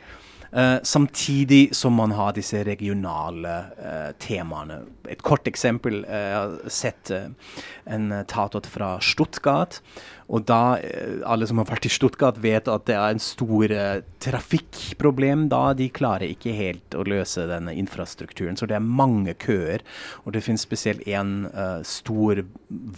Uh, 0.53 0.83
samtidig 0.83 1.69
som 1.77 1.93
man 1.95 2.11
har 2.11 2.33
disse 2.35 2.65
regionale 2.67 3.53
uh, 3.79 4.11
temaene. 4.19 4.81
Et 5.11 5.23
kort 5.27 5.49
eksempel. 5.51 6.05
Uh, 6.07 6.17
jeg 6.17 6.39
har 6.39 6.73
sett 6.81 7.13
en 7.91 8.11
tatot 8.31 8.67
fra 8.71 8.97
Stuttgart 9.03 9.81
og 10.31 10.47
da, 10.47 10.79
eh, 10.79 11.19
alle 11.27 11.47
som 11.47 11.59
har 11.59 11.67
vært 11.67 11.89
i 11.89 11.91
Stuttgart, 11.91 12.39
vet 12.39 12.69
at 12.71 12.87
det 12.87 12.95
er 12.95 13.11
en 13.11 13.23
stor 13.23 13.73
uh, 13.75 14.03
trafikkproblem 14.23 15.49
da. 15.51 15.73
De 15.75 15.89
klarer 15.91 16.31
ikke 16.31 16.55
helt 16.55 16.95
å 16.95 17.03
løse 17.09 17.49
denne 17.51 17.75
infrastrukturen. 17.75 18.57
Så 18.57 18.69
det 18.71 18.77
er 18.79 18.85
mange 18.85 19.35
køer. 19.35 19.83
Og 20.25 20.35
det 20.37 20.45
finnes 20.47 20.63
spesielt 20.63 21.03
en 21.11 21.49
uh, 21.51 21.83
stor 21.83 22.45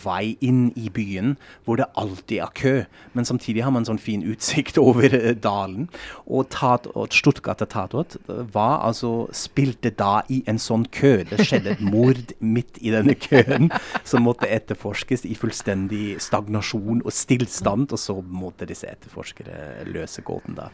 vei 0.04 0.36
inn 0.44 0.74
i 0.76 0.90
byen 0.92 1.38
hvor 1.64 1.80
det 1.80 1.88
alltid 1.96 2.42
er 2.44 2.52
kø. 2.58 2.74
Men 3.16 3.28
samtidig 3.28 3.64
har 3.64 3.72
man 3.72 3.88
sånn 3.88 4.02
fin 4.02 4.26
utsikt 4.28 4.76
over 4.88 5.16
uh, 5.16 5.32
dalen. 5.32 5.88
Og, 6.26 6.50
tat, 6.52 6.90
og 6.92 7.16
Stuttgarter 7.16 7.70
Tatort 7.70 8.18
var 8.28 8.82
altså 8.84 9.30
spilte 9.32 9.94
da 9.96 10.20
i 10.28 10.42
en 10.50 10.60
sånn 10.60 10.84
kø. 10.92 11.22
Det 11.32 11.40
skjedde 11.46 11.78
et 11.78 11.84
mord 11.94 12.01
midt 12.38 12.80
i 12.80 12.92
denne 12.94 13.14
køen 13.18 13.70
som 14.04 14.26
måtte 14.26 14.48
etterforskes 14.50 15.26
i 15.28 15.36
fullstendig 15.38 16.16
stagnasjon 16.22 17.02
og 17.04 17.14
stillstand, 17.14 17.92
og 17.92 18.00
så 18.00 18.18
måtte 18.22 18.68
disse 18.68 18.88
etterforskere 18.90 19.86
løse 19.90 20.24
gåten 20.26 20.58
da. 20.58 20.68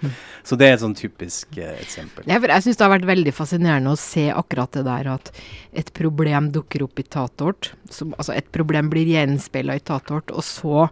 Så 0.47 0.59
det 0.59 0.69
er 0.69 0.77
et 0.77 0.85
sånn 0.85 0.97
typisk 0.99 1.59
uh, 1.61 1.75
eksempel. 1.79 2.27
Ja, 2.29 2.41
for 2.41 2.53
jeg 2.53 2.67
syns 2.67 2.81
det 2.81 2.87
har 2.87 2.95
vært 2.97 3.09
veldig 3.11 3.35
fascinerende 3.37 3.95
å 3.95 4.01
se 4.01 4.29
akkurat 4.33 4.77
det 4.77 4.85
der 4.89 5.13
at 5.19 5.33
et 5.79 5.93
problem 5.97 6.53
dukker 6.55 6.85
opp 6.87 7.01
i 7.01 7.07
Tatort. 7.07 7.73
Som, 7.93 8.15
altså 8.19 8.35
et 8.37 8.49
problem 8.55 8.91
blir 8.93 9.09
gjenspeila 9.09 9.79
i 9.79 9.85
Tatort, 9.85 10.33
og 10.35 10.45
så 10.47 10.89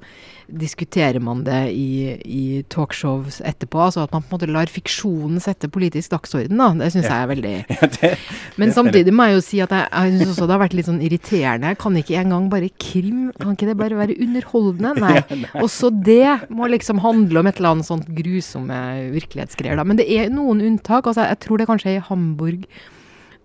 diskuterer 0.46 1.18
man 1.22 1.42
det 1.46 1.72
i, 1.74 2.14
i 2.22 2.42
talkshows 2.70 3.40
etterpå. 3.46 3.80
Altså 3.88 4.04
at 4.04 4.12
man 4.14 4.22
på 4.22 4.30
en 4.30 4.36
måte 4.36 4.50
lar 4.50 4.70
fiksjonen 4.70 5.42
sette 5.42 5.70
politisk 5.72 6.12
dagsorden, 6.14 6.60
da. 6.60 6.70
Det 6.78 6.92
syns 6.94 7.08
ja. 7.08 7.16
jeg 7.16 7.24
er 7.24 7.30
veldig 7.32 7.54
ja, 7.76 7.90
det, 7.96 8.12
Men 8.56 8.70
det, 8.70 8.76
samtidig 8.78 9.14
må 9.16 9.28
jeg 9.28 9.38
jo 9.38 9.44
si 9.48 9.62
at 9.64 9.74
jeg, 9.74 9.88
jeg 9.90 10.15
syns 10.20 10.32
også 10.34 10.48
det 10.48 10.54
har 10.56 10.62
vært 10.64 10.76
litt 10.78 10.88
sånn 10.88 11.02
irriterende. 11.04 11.72
Kan 11.80 11.96
ikke 11.98 12.18
engang 12.20 12.48
bare 12.52 12.70
krim? 12.82 13.30
Kan 13.40 13.54
ikke 13.54 13.70
det 13.70 13.78
bare 13.80 13.98
være 13.98 14.18
underholdende? 14.22 14.92
Nei. 15.04 15.44
Også 15.62 15.90
det 15.92 16.48
må 16.50 16.68
liksom 16.72 17.00
handle 17.04 17.42
om 17.42 17.50
et 17.50 17.60
eller 17.60 17.76
annet 17.76 17.88
sånt 17.88 18.10
grusomme 18.16 18.80
virkelighetsgreier, 19.14 19.78
da. 19.78 19.86
Men 19.86 20.00
det 20.00 20.08
er 20.12 20.32
noen 20.34 20.64
unntak. 20.64 21.06
Altså, 21.06 21.26
jeg 21.28 21.42
tror 21.44 21.62
det 21.62 21.68
kanskje 21.70 21.94
er 21.94 22.00
i 22.00 22.06
Hamburg 22.10 22.66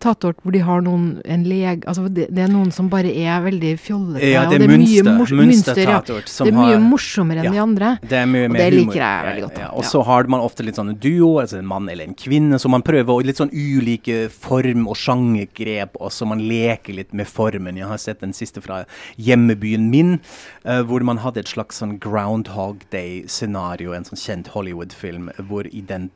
tatort 0.02 0.40
hvor 0.42 0.56
de 0.56 0.62
har 0.66 0.84
noen 0.86 1.06
en 1.26 1.44
leg... 1.48 1.86
Altså 1.90 2.08
det, 2.10 2.28
det, 2.34 2.46
er 2.46 2.52
noen 2.52 2.72
som 2.74 2.90
bare 2.92 3.12
er 3.12 3.42
veldig 3.46 3.74
fjollete. 3.82 4.32
Ja, 4.32 4.44
det 4.50 4.58
er, 4.58 4.66
det 4.66 4.70
er 4.70 4.82
mye 4.82 5.16
mors, 5.18 5.34
mønster, 5.38 5.82
ja. 5.82 6.00
Det 6.06 6.48
er 6.48 6.56
mye 6.56 6.80
morsommere 6.84 7.44
enn 7.44 7.50
ja, 7.50 7.54
de 7.56 7.62
andre. 7.64 7.92
Det 8.02 8.20
er 8.20 8.30
mye 8.30 8.50
og 8.50 8.58
det 8.58 8.68
liker 8.76 9.00
jeg 9.02 9.28
veldig 9.30 9.46
godt. 9.46 9.60
Ja, 9.64 9.72
og 9.78 9.88
så 9.88 10.04
har 10.08 10.30
man 10.32 10.44
ofte 10.44 10.66
litt 10.66 10.80
sånne 10.80 10.96
duo, 11.02 11.34
altså 11.44 11.60
en 11.62 11.70
mann 11.70 11.90
eller 11.92 12.10
en 12.10 12.18
kvinne, 12.18 12.60
så 12.62 12.72
man 12.72 12.86
prøver 12.86 13.26
litt 13.28 13.42
sånn 13.42 13.54
ulike 13.54 14.26
form- 14.34 14.88
og 14.92 14.98
sjangergrep 15.00 16.00
også. 16.02 16.28
Man 16.30 16.44
leker 16.50 16.98
litt 16.98 17.14
med 17.18 17.30
formen. 17.30 17.80
Jeg 17.80 17.90
har 17.92 18.02
sett 18.02 18.24
den 18.24 18.36
siste 18.38 18.64
fra 18.64 18.84
hjemmebyen 19.22 19.90
min, 19.92 20.18
uh, 20.66 20.82
hvor 20.88 21.06
man 21.08 21.22
hadde 21.24 21.44
et 21.44 21.52
slags 21.52 21.82
sånn 21.82 21.98
Groundhog 22.02 22.86
Day-scenario, 22.94 23.96
en 23.96 24.08
sånn 24.08 24.22
kjent 24.22 24.52
Hollywood-film, 24.56 25.32
hvor 25.50 25.70
i 25.72 25.84
den 25.86 26.10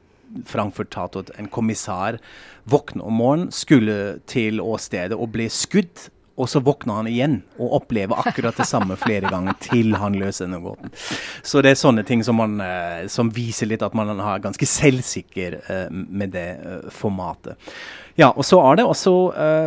Frankfurt 0.47 0.91
Tatort 0.93 1.31
en 1.39 1.47
kommissar 1.51 2.19
våkne 2.63 3.05
om 3.05 3.21
morgenen, 3.21 3.53
skulle 3.53 4.19
til 4.29 4.61
åstedet 4.63 5.17
og 5.17 5.31
ble 5.35 5.49
skutt. 5.53 6.09
Og 6.35 6.49
så 6.51 6.59
våkner 6.59 6.97
han 6.99 7.07
igjen 7.07 7.35
og 7.55 7.77
opplever 7.77 8.19
akkurat 8.19 8.57
det 8.59 8.65
samme 8.67 8.97
flere 8.99 9.29
ganger 9.31 9.55
til 9.63 9.95
han 9.95 10.17
løser 10.19 10.49
denne 10.49 10.59
gåten. 10.59 10.91
Så 11.39 11.61
det 11.63 11.71
er 11.71 11.79
sånne 11.79 12.03
ting 12.03 12.25
som, 12.27 12.35
man, 12.35 12.57
eh, 12.59 13.05
som 13.07 13.29
viser 13.31 13.69
litt 13.71 13.85
at 13.85 13.95
man 13.95 14.11
er 14.11 14.43
ganske 14.43 14.67
selvsikker 14.67 15.55
uh, 15.69 15.87
med 15.91 16.35
det 16.35 16.49
uh, 16.59 16.89
formatet. 16.91 17.55
Ja, 18.19 18.33
og 18.33 18.43
så 18.47 18.59
er 18.67 18.81
det 18.81 18.87
også 18.87 19.15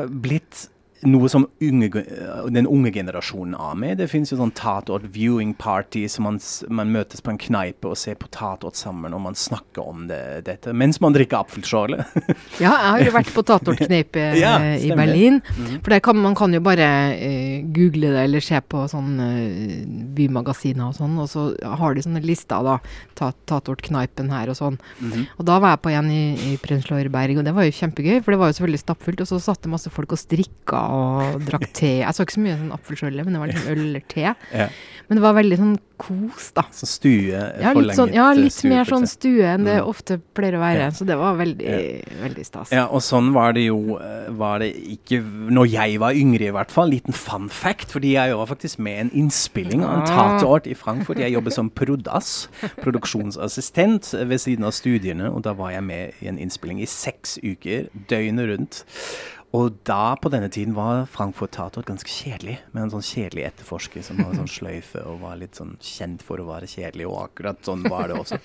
blitt 0.08 0.68
noe 1.06 1.28
som 1.30 1.46
unge, 1.62 2.02
den 2.50 2.66
unge 2.66 2.90
generasjonen 2.92 3.54
har 3.58 3.76
med. 3.78 3.98
Det 4.00 4.08
finnes 4.10 4.32
jo 4.32 4.38
sånn 4.40 4.52
tatort 4.56 5.04
viewing 5.14 5.52
party, 5.58 6.04
så 6.10 6.22
man, 6.24 6.40
man, 6.70 6.90
møtes 6.94 7.22
på 7.22 7.32
en 7.32 7.40
kneipe 7.40 7.90
og 7.90 7.98
ser 8.00 8.16
på 8.18 8.30
tatort 8.34 8.78
sammen, 8.78 9.14
og 9.14 9.22
man 9.28 9.38
snakker 9.38 9.84
om 9.84 10.06
det, 10.10 10.20
dette 10.48 10.74
mens 10.74 11.00
man 11.04 11.14
drikker 11.14 11.42
apfelschorle. 11.44 12.02
ja, 12.64 12.72
jeg 12.72 12.88
har 12.88 13.04
jo 13.04 13.14
vært 13.14 13.32
på 13.34 13.44
tatortkneipe 13.46 14.24
ja, 14.42 14.56
i 14.74 14.90
Berlin. 14.98 15.40
Mm. 15.54 15.78
For 15.86 15.98
kan, 16.02 16.18
man 16.22 16.36
kan 16.38 16.54
jo 16.54 16.62
bare 16.64 16.88
uh, 17.14 17.68
google 17.74 18.12
det 18.16 18.26
eller 18.26 18.44
se 18.44 18.58
på 18.60 18.84
sånn 18.90 19.14
uh, 19.22 19.86
bymagasiner 20.18 20.88
og 20.90 20.98
sånn, 20.98 21.14
og 21.22 21.30
så 21.30 21.48
har 21.78 21.94
de 21.94 22.06
sånne 22.06 22.24
lister, 22.24 22.64
da. 22.66 22.78
Ta, 23.18 23.30
tatortkneipen 23.50 24.32
her 24.34 24.50
og 24.50 24.58
sånn. 24.58 24.78
Mm 24.98 25.10
-hmm. 25.12 25.26
Og 25.38 25.46
da 25.46 25.58
var 25.62 25.76
jeg 25.76 25.82
på 25.82 25.94
en 25.94 26.10
i, 26.10 26.24
i 26.52 26.56
Prenzlauer 26.62 27.08
Berg, 27.08 27.38
og 27.38 27.44
det 27.44 27.54
var 27.54 27.64
jo 27.66 27.78
kjempegøy, 27.78 28.22
for 28.22 28.32
det 28.32 28.38
var 28.38 28.50
jo 28.50 28.58
selvfølgelig 28.58 28.84
stappfullt. 28.84 29.20
Og 29.20 29.28
så 29.28 29.40
satt 29.40 29.62
det 29.62 29.70
masse 29.70 29.90
folk 29.90 30.12
og 30.12 30.18
strikka 30.18 30.87
og 30.88 31.42
drakk 31.48 31.68
te. 31.80 31.98
Jeg 32.02 32.16
så 32.16 32.26
ikke 32.26 32.38
så 32.38 32.44
mye 32.46 32.60
sånn 32.60 32.76
apfelskjølle, 32.78 33.26
men 33.26 33.36
det 33.36 33.42
var 33.42 33.52
liksom 33.52 33.74
øl 33.74 33.84
eller 33.88 34.08
te. 34.14 34.32
Ja. 34.52 34.70
Men 35.08 35.16
det 35.16 35.24
var 35.24 35.36
veldig 35.38 35.56
sånn 35.56 35.76
kos, 35.98 36.50
da. 36.54 36.62
Så 36.74 36.86
stue? 36.86 37.38
Ja, 37.62 37.72
litt, 37.72 37.94
sånn, 37.96 38.12
ja, 38.12 38.26
litt 38.36 38.52
stue, 38.54 38.70
mer 38.70 38.88
sånn 38.88 39.06
stue 39.08 39.46
enn 39.48 39.64
det 39.64 39.78
mm. 39.80 39.86
ofte 39.88 40.18
pleier 40.36 40.58
å 40.58 40.60
være. 40.60 40.82
Ja. 40.84 40.90
Så 40.94 41.06
det 41.08 41.16
var 41.18 41.38
veldig, 41.38 41.76
veldig 42.20 42.44
stas. 42.44 42.74
Ja, 42.76 42.84
og 42.92 43.00
sånn 43.04 43.30
var 43.32 43.56
det 43.56 43.64
jo 43.64 43.96
eh, 43.96 44.28
var 44.38 44.60
det 44.62 44.68
ikke 44.76 45.22
når 45.24 45.70
jeg 45.72 46.02
var 46.02 46.18
yngre, 46.18 46.50
i 46.50 46.54
hvert 46.54 46.74
fall. 46.74 46.92
Liten 46.92 47.16
fun 47.16 47.48
fact, 47.48 47.88
fordi 47.94 48.12
jeg 48.18 48.36
var 48.36 48.50
faktisk 48.52 48.82
med 48.84 49.00
en 49.06 49.14
innspilling 49.22 49.80
av 49.86 49.94
en 49.96 50.04
ah. 50.04 50.12
tateart 50.12 50.68
i 50.68 50.76
Frankfurt. 50.78 51.24
Jeg 51.24 51.34
jobber 51.34 51.56
som 51.56 51.72
prodass, 51.72 52.34
produksjonsassistent, 52.84 54.12
ved 54.28 54.44
siden 54.44 54.68
av 54.68 54.76
studiene. 54.76 55.32
Og 55.32 55.40
da 55.48 55.56
var 55.56 55.72
jeg 55.72 55.88
med 55.88 56.20
i 56.20 56.28
en 56.28 56.36
innspilling 56.36 56.84
i 56.84 56.90
seks 56.90 57.38
uker, 57.40 57.88
døgnet 58.12 58.52
rundt. 58.52 58.84
Og 59.56 59.78
da, 59.88 60.12
på 60.20 60.28
denne 60.28 60.50
tiden, 60.52 60.74
var 60.76 61.06
Frankfurt 61.08 61.54
Tator 61.56 61.86
ganske 61.88 62.10
kjedelig. 62.12 62.58
Med 62.74 62.82
en 62.82 62.90
sånn 62.92 63.06
kjedelig 63.06 63.46
etterforsker 63.46 64.04
som 64.04 64.20
hadde 64.20 64.42
sånn 64.42 64.50
sløyfe 64.52 65.00
og 65.08 65.22
var 65.22 65.38
litt 65.40 65.56
sånn 65.56 65.78
kjent 65.80 66.24
for 66.26 66.42
å 66.42 66.48
være 66.50 66.68
kjedelig. 66.68 67.06
Og 67.08 67.22
akkurat 67.22 67.62
sånn 67.64 67.86
var 67.88 68.10
det 68.10 68.18
også. 68.20 68.40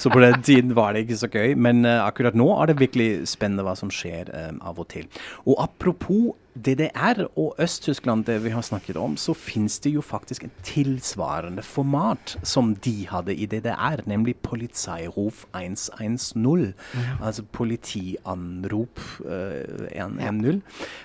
Så 0.00 0.12
på 0.12 0.22
den 0.24 0.40
tiden 0.46 0.72
var 0.78 0.96
det 0.96 1.04
ikke 1.04 1.20
så 1.20 1.28
gøy. 1.28 1.52
Men 1.60 1.84
uh, 1.84 2.06
akkurat 2.06 2.38
nå 2.38 2.48
er 2.56 2.72
det 2.72 2.80
virkelig 2.80 3.10
spennende 3.28 3.66
hva 3.66 3.76
som 3.76 3.92
skjer 3.92 4.32
um, 4.32 4.62
av 4.64 4.80
og 4.80 4.88
til. 4.94 5.10
Og 5.44 5.60
apropos 5.60 6.32
DDR 6.56 7.26
og 7.36 7.54
Øst-Tyskland, 7.60 8.24
det 8.24 8.38
vi 8.44 8.50
har 8.50 8.62
snakket 8.64 8.96
om, 8.96 9.16
så 9.16 9.34
finnes 9.36 9.78
det 9.84 9.92
jo 9.92 10.00
faktisk 10.00 10.46
en 10.46 10.52
tilsvarende 10.64 11.62
format 11.62 12.36
som 12.42 12.74
de 12.84 13.06
hadde 13.10 13.34
i 13.34 13.46
DDR, 13.46 14.00
nemlig 14.08 14.36
Polizeiruf 14.42 15.44
110. 15.54 16.72
Ja. 16.94 17.16
Altså 17.20 17.44
politianrop 17.52 19.00
uh, 19.24 19.86
110. 19.92 20.62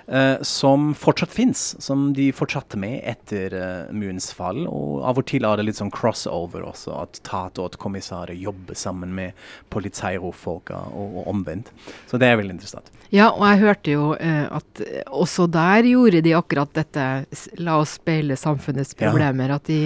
Uh, 0.08 0.42
som 0.42 0.94
fortsatt 0.96 1.34
fins, 1.36 1.76
som 1.84 2.12
de 2.16 2.30
fortsatte 2.36 2.80
med 2.80 3.02
etter 3.04 3.56
uh, 3.56 3.92
murens 3.94 4.32
fall. 4.34 4.64
Og 4.68 5.04
av 5.08 5.20
og 5.20 5.28
til 5.28 5.48
er 5.48 5.60
det 5.60 5.68
litt 5.68 5.82
sånn 5.82 5.92
crossover 5.94 6.64
også, 6.68 6.96
at 7.04 7.22
Tatort-kommissarer 7.28 8.40
jobber 8.40 8.78
sammen 8.80 9.14
med 9.18 9.36
Polizeiruf-folka, 9.74 10.80
og, 10.92 11.20
og, 11.22 11.28
omvendt. 11.32 11.74
Så 12.08 12.20
det 12.22 12.32
er 12.32 12.40
veldig 12.40 12.56
interessant. 12.58 12.92
Ja, 13.12 13.30
og 13.34 13.44
jeg 13.50 13.64
hørte 13.66 13.92
jo 13.98 14.12
uh, 14.16 14.48
at 14.56 14.84
også 15.12 15.41
også 15.42 15.54
der 15.54 15.88
gjorde 15.90 16.22
de 16.26 16.34
akkurat 16.38 16.72
dette, 16.76 17.06
la 17.62 17.78
oss 17.82 17.98
speile 18.00 18.38
samfunnets 18.40 18.96
problemer. 18.98 19.52
Ja. 19.52 19.60
At 19.60 19.72
i, 19.74 19.82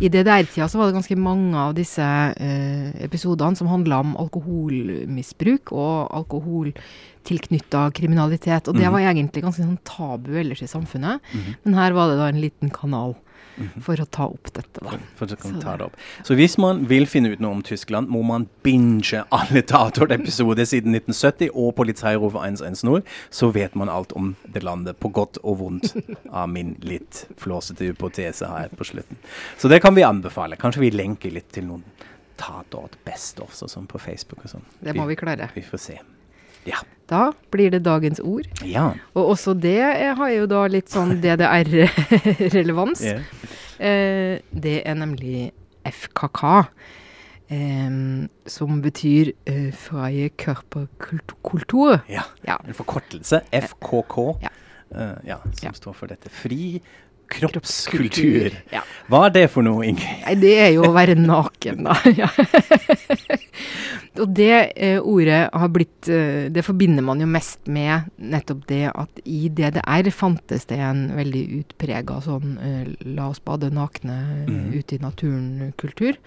i 0.00 0.10
DDR-tida 0.10 0.68
så 0.70 0.80
var 0.80 0.90
det 0.90 0.98
ganske 0.98 1.18
mange 1.20 1.58
av 1.60 1.74
disse 1.76 2.04
eh, 2.04 2.90
episodene 3.04 3.58
som 3.58 3.70
handla 3.70 4.00
om 4.04 4.14
alkoholmisbruk 4.24 5.74
og 5.74 6.14
alkoholtilknytta 6.20 7.86
kriminalitet. 7.96 8.68
Og 8.68 8.78
det 8.78 8.86
mhm. 8.88 8.96
var 8.96 9.08
egentlig 9.10 9.44
ganske 9.44 9.64
sånn 9.64 9.80
tabu 9.86 10.34
ellers 10.40 10.64
i 10.64 10.70
samfunnet. 10.70 11.20
Mm 11.32 11.40
-hmm. 11.40 11.60
Men 11.64 11.74
her 11.80 11.92
var 11.92 12.08
det 12.08 12.18
da 12.18 12.28
en 12.28 12.40
liten 12.40 12.70
kanal. 12.70 13.14
For 13.84 14.00
å 14.00 14.06
ta 14.10 14.26
opp 14.30 14.50
dette. 14.52 14.80
da. 14.80 14.98
For, 15.18 15.30
for 15.30 15.60
ta 15.62 15.76
det 15.80 15.88
opp. 15.88 15.98
så 16.26 16.36
hvis 16.38 16.56
man 16.60 16.84
vil 16.90 17.06
finne 17.10 17.34
ut 17.34 17.42
noe 17.42 17.58
om 17.58 17.62
Tyskland, 17.64 18.10
må 18.12 18.22
man 18.26 18.46
binge 18.66 19.24
alle 19.34 19.62
Tatort-episoder 19.62 20.66
siden 20.68 20.96
1970 20.96 21.52
og 21.52 21.74
Polizeirover 21.78 22.44
110, 22.46 23.04
så 23.30 23.50
vet 23.54 23.76
man 23.78 23.92
alt 23.92 24.14
om 24.18 24.34
det 24.44 24.64
landet, 24.66 24.98
på 25.00 25.10
godt 25.14 25.40
og 25.42 25.60
vondt, 25.62 25.94
av 26.30 26.48
min 26.50 26.74
litt 26.84 27.24
flåsete 27.40 27.90
hypotese 27.90 28.48
her 28.50 28.72
på 28.74 28.86
slutten. 28.88 29.20
Så 29.58 29.70
det 29.70 29.80
kan 29.84 29.94
vi 29.96 30.06
anbefale. 30.06 30.58
Kanskje 30.60 30.86
vi 30.86 30.94
lenker 30.94 31.34
litt 31.34 31.50
til 31.54 31.68
noen 31.68 31.84
Tatort 32.40 32.96
Best 33.06 33.38
of 33.40 33.54
sånn 33.54 33.86
på 33.86 34.00
Facebook 34.02 34.44
og 34.44 34.56
sånn. 34.56 34.66
Det 34.82 34.94
må 34.96 35.06
vi 35.06 35.16
klare. 35.18 35.50
Vi 35.54 35.62
får 35.62 35.82
se. 35.82 36.00
Ja. 36.68 36.80
Da 37.10 37.32
blir 37.52 37.70
det 37.70 37.82
dagens 37.84 38.20
ord. 38.24 38.46
Ja. 38.64 38.92
Og 39.12 39.34
også 39.34 39.52
det 39.54 39.82
har 40.16 40.30
jo 40.32 40.46
da 40.48 40.64
litt 40.72 40.88
sånn 40.92 41.18
DDR-relevans. 41.20 43.04
yeah. 43.04 43.20
eh, 43.78 44.38
det 44.50 44.80
er 44.88 44.96
nemlig 44.96 45.50
FKK. 45.84 46.44
Um, 47.52 48.30
som 48.48 48.78
betyr 48.80 49.34
uh, 49.50 49.68
Freie 49.76 50.30
Körperkultur. 50.40 51.98
Ja. 52.08 52.24
ja. 52.48 52.56
En 52.64 52.74
forkortelse. 52.74 53.42
FKK. 53.52 54.16
Ja. 54.42 54.52
Uh, 54.94 55.18
ja 55.28 55.36
som 55.52 55.68
ja. 55.68 55.74
står 55.76 55.98
for 55.98 56.08
dette. 56.08 56.32
Fri 56.32 56.80
kroppskultur. 57.32 58.54
Ja. 58.72 58.84
Hva 59.10 59.26
er 59.28 59.34
det 59.34 59.48
for 59.52 59.66
noe, 59.66 59.84
Ingrid? 59.88 60.22
Nei, 60.24 60.36
det 60.40 60.54
er 60.66 60.70
jo 60.76 60.86
å 60.88 60.94
være 60.94 61.16
naken, 61.18 61.88
da. 61.88 61.98
Og 64.22 64.30
det 64.30 64.52
eh, 64.78 65.00
ordet 65.02 65.40
har 65.50 65.70
blitt 65.74 66.06
eh, 66.12 66.46
Det 66.54 66.62
forbinder 66.62 67.02
man 67.02 67.18
jo 67.18 67.26
mest 67.26 67.66
med 67.66 68.12
nettopp 68.22 68.60
det 68.68 68.84
at 68.92 69.22
i 69.26 69.48
DDR 69.50 70.10
fantes 70.14 70.68
det 70.70 70.78
en 70.78 71.08
veldig 71.16 71.42
utprega 71.58 72.20
sånn 72.22 72.54
eh, 72.62 72.84
la 73.16 73.26
oss 73.32 73.42
bade 73.42 73.72
nakne 73.74 74.20
mm. 74.46 74.70
ute 74.76 74.96
i 74.96 75.02
naturen-kultur 75.02 76.20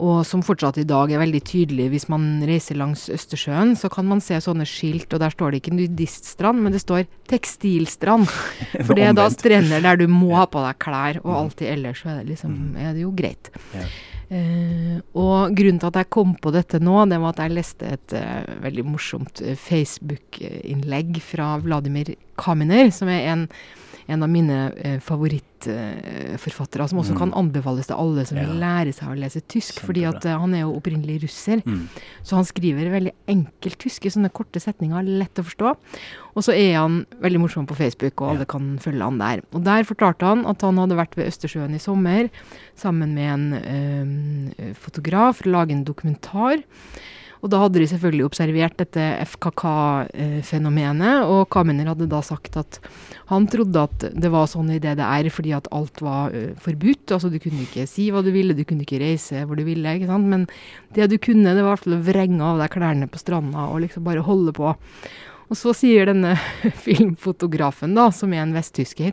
og 0.00 0.22
som 0.26 0.42
fortsatt 0.44 0.78
i 0.80 0.86
dag 0.88 1.12
er 1.12 1.20
veldig 1.20 1.42
tydelig. 1.48 1.88
Hvis 1.92 2.08
man 2.12 2.24
reiser 2.48 2.78
langs 2.80 3.08
Østersjøen, 3.12 3.74
så 3.78 3.90
kan 3.92 4.08
man 4.08 4.22
se 4.24 4.38
sånne 4.40 4.66
skilt, 4.68 5.12
og 5.12 5.20
der 5.22 5.34
står 5.34 5.52
det 5.52 5.62
ikke 5.62 5.74
nudiststrand, 5.76 6.62
men 6.64 6.72
det 6.74 6.82
står 6.84 7.04
tekstilstrand. 7.30 8.30
For 8.86 8.96
det 8.96 9.10
er 9.10 9.18
da 9.18 9.28
strender 9.32 9.84
der 9.84 10.00
du 10.00 10.08
må 10.10 10.32
ha 10.38 10.46
på 10.48 10.62
deg 10.64 10.80
klær, 10.82 11.20
og 11.24 11.30
mm. 11.30 11.36
alltid 11.42 11.74
ellers 11.74 12.02
så 12.02 12.14
er 12.14 12.22
det, 12.22 12.32
liksom, 12.32 12.56
mm. 12.56 12.80
er 12.86 12.96
det 12.96 13.04
jo 13.04 13.12
greit. 13.16 13.52
Ja. 13.76 13.86
Uh, 14.32 14.96
og 15.18 15.52
grunnen 15.52 15.76
til 15.82 15.90
at 15.90 15.98
jeg 16.00 16.08
kom 16.14 16.30
på 16.40 16.54
dette 16.54 16.78
nå, 16.80 16.94
det 17.10 17.18
var 17.20 17.34
at 17.34 17.42
jeg 17.42 17.52
leste 17.52 17.90
et 17.98 18.14
uh, 18.16 18.46
veldig 18.62 18.84
morsomt 18.88 19.42
uh, 19.44 19.52
Facebook-innlegg 19.60 21.18
fra 21.20 21.50
Vladimir 21.60 22.14
Kaminer, 22.40 22.88
som 22.96 23.12
er 23.12 23.28
en 23.34 23.44
en 24.12 24.24
av 24.24 24.30
mine 24.30 24.56
eh, 24.76 24.98
favorittforfattere, 25.02 26.86
som 26.90 27.00
også 27.02 27.14
mm. 27.14 27.18
kan 27.20 27.34
anbefales 27.38 27.88
til 27.88 27.98
alle 27.98 28.24
som 28.28 28.38
ja. 28.38 28.46
vil 28.46 28.60
lære 28.62 28.92
seg 28.96 29.12
å 29.12 29.18
lese 29.18 29.42
tysk. 29.42 29.78
Kjempebra. 29.78 29.88
fordi 29.88 30.04
at 30.10 30.26
uh, 30.28 30.40
han 30.42 30.56
er 30.56 30.64
jo 30.64 30.74
opprinnelig 30.76 31.20
russer. 31.24 31.62
Mm. 31.64 31.86
Så 32.26 32.38
han 32.38 32.48
skriver 32.48 32.92
veldig 32.92 33.14
enkelt 33.34 33.80
tysk 33.82 34.06
i 34.06 34.12
sånne 34.14 34.32
korte 34.34 34.62
setninger, 34.62 35.08
lett 35.22 35.40
å 35.40 35.46
forstå. 35.48 35.74
Og 36.32 36.46
så 36.46 36.56
er 36.56 36.76
han 36.78 37.02
veldig 37.22 37.42
morsom 37.42 37.68
på 37.68 37.78
Facebook, 37.78 38.20
og 38.20 38.34
alle 38.34 38.46
ja. 38.46 38.52
kan 38.54 38.74
følge 38.82 39.08
han 39.08 39.20
der. 39.22 39.44
Og 39.52 39.64
der 39.66 39.88
fortalte 39.88 40.28
han 40.28 40.46
at 40.48 40.64
han 40.66 40.80
hadde 40.80 41.00
vært 41.00 41.16
ved 41.18 41.32
Østersjøen 41.32 41.76
i 41.76 41.82
sommer 41.82 42.30
sammen 42.78 43.16
med 43.16 43.32
en 43.32 44.52
eh, 44.56 44.76
fotograf 44.78 45.40
for 45.40 45.50
å 45.50 45.56
lage 45.58 45.76
en 45.76 45.84
dokumentar. 45.88 46.62
Og 47.42 47.50
da 47.50 47.58
hadde 47.58 47.80
de 47.82 47.88
selvfølgelig 47.90 48.24
observert 48.28 48.76
dette 48.78 49.02
FKK-fenomenet, 49.32 51.24
og 51.26 51.48
Kamener 51.50 51.90
hadde 51.90 52.06
da 52.10 52.20
sagt 52.22 52.54
at 52.60 52.78
han 53.32 53.48
trodde 53.50 53.82
at 53.82 54.06
det 54.14 54.30
var 54.30 54.46
sånn 54.50 54.70
i 54.70 54.78
DDR 54.82 55.26
fordi 55.34 55.52
at 55.56 55.66
alt 55.74 55.98
var 56.06 56.30
forbudt. 56.62 57.10
Altså 57.10 57.32
du 57.32 57.38
kunne 57.42 57.64
ikke 57.66 57.88
si 57.90 58.10
hva 58.14 58.22
du 58.22 58.30
ville, 58.34 58.54
du 58.54 58.62
kunne 58.68 58.86
ikke 58.86 59.02
reise 59.02 59.42
hvor 59.48 59.58
du 59.58 59.64
ville, 59.66 59.96
ikke 59.98 60.10
sant. 60.12 60.30
Men 60.30 60.46
det 60.94 61.10
du 61.10 61.18
kunne, 61.18 61.50
det 61.56 61.64
var 61.64 61.72
i 61.72 61.74
hvert 61.74 61.84
fall 61.88 61.98
å 61.98 62.06
vrenge 62.06 62.46
av 62.46 62.62
deg 62.62 62.74
klærne 62.76 63.10
på 63.10 63.18
stranda 63.18 63.66
og 63.72 63.82
liksom 63.88 64.06
bare 64.06 64.22
holde 64.26 64.54
på. 64.54 64.76
Og 65.52 65.58
så 65.58 65.74
sier 65.76 66.08
denne 66.08 66.36
filmfotografen, 66.86 67.98
da, 67.98 68.06
som 68.14 68.32
er 68.32 68.46
en 68.46 68.54
vesttysker, 68.56 69.12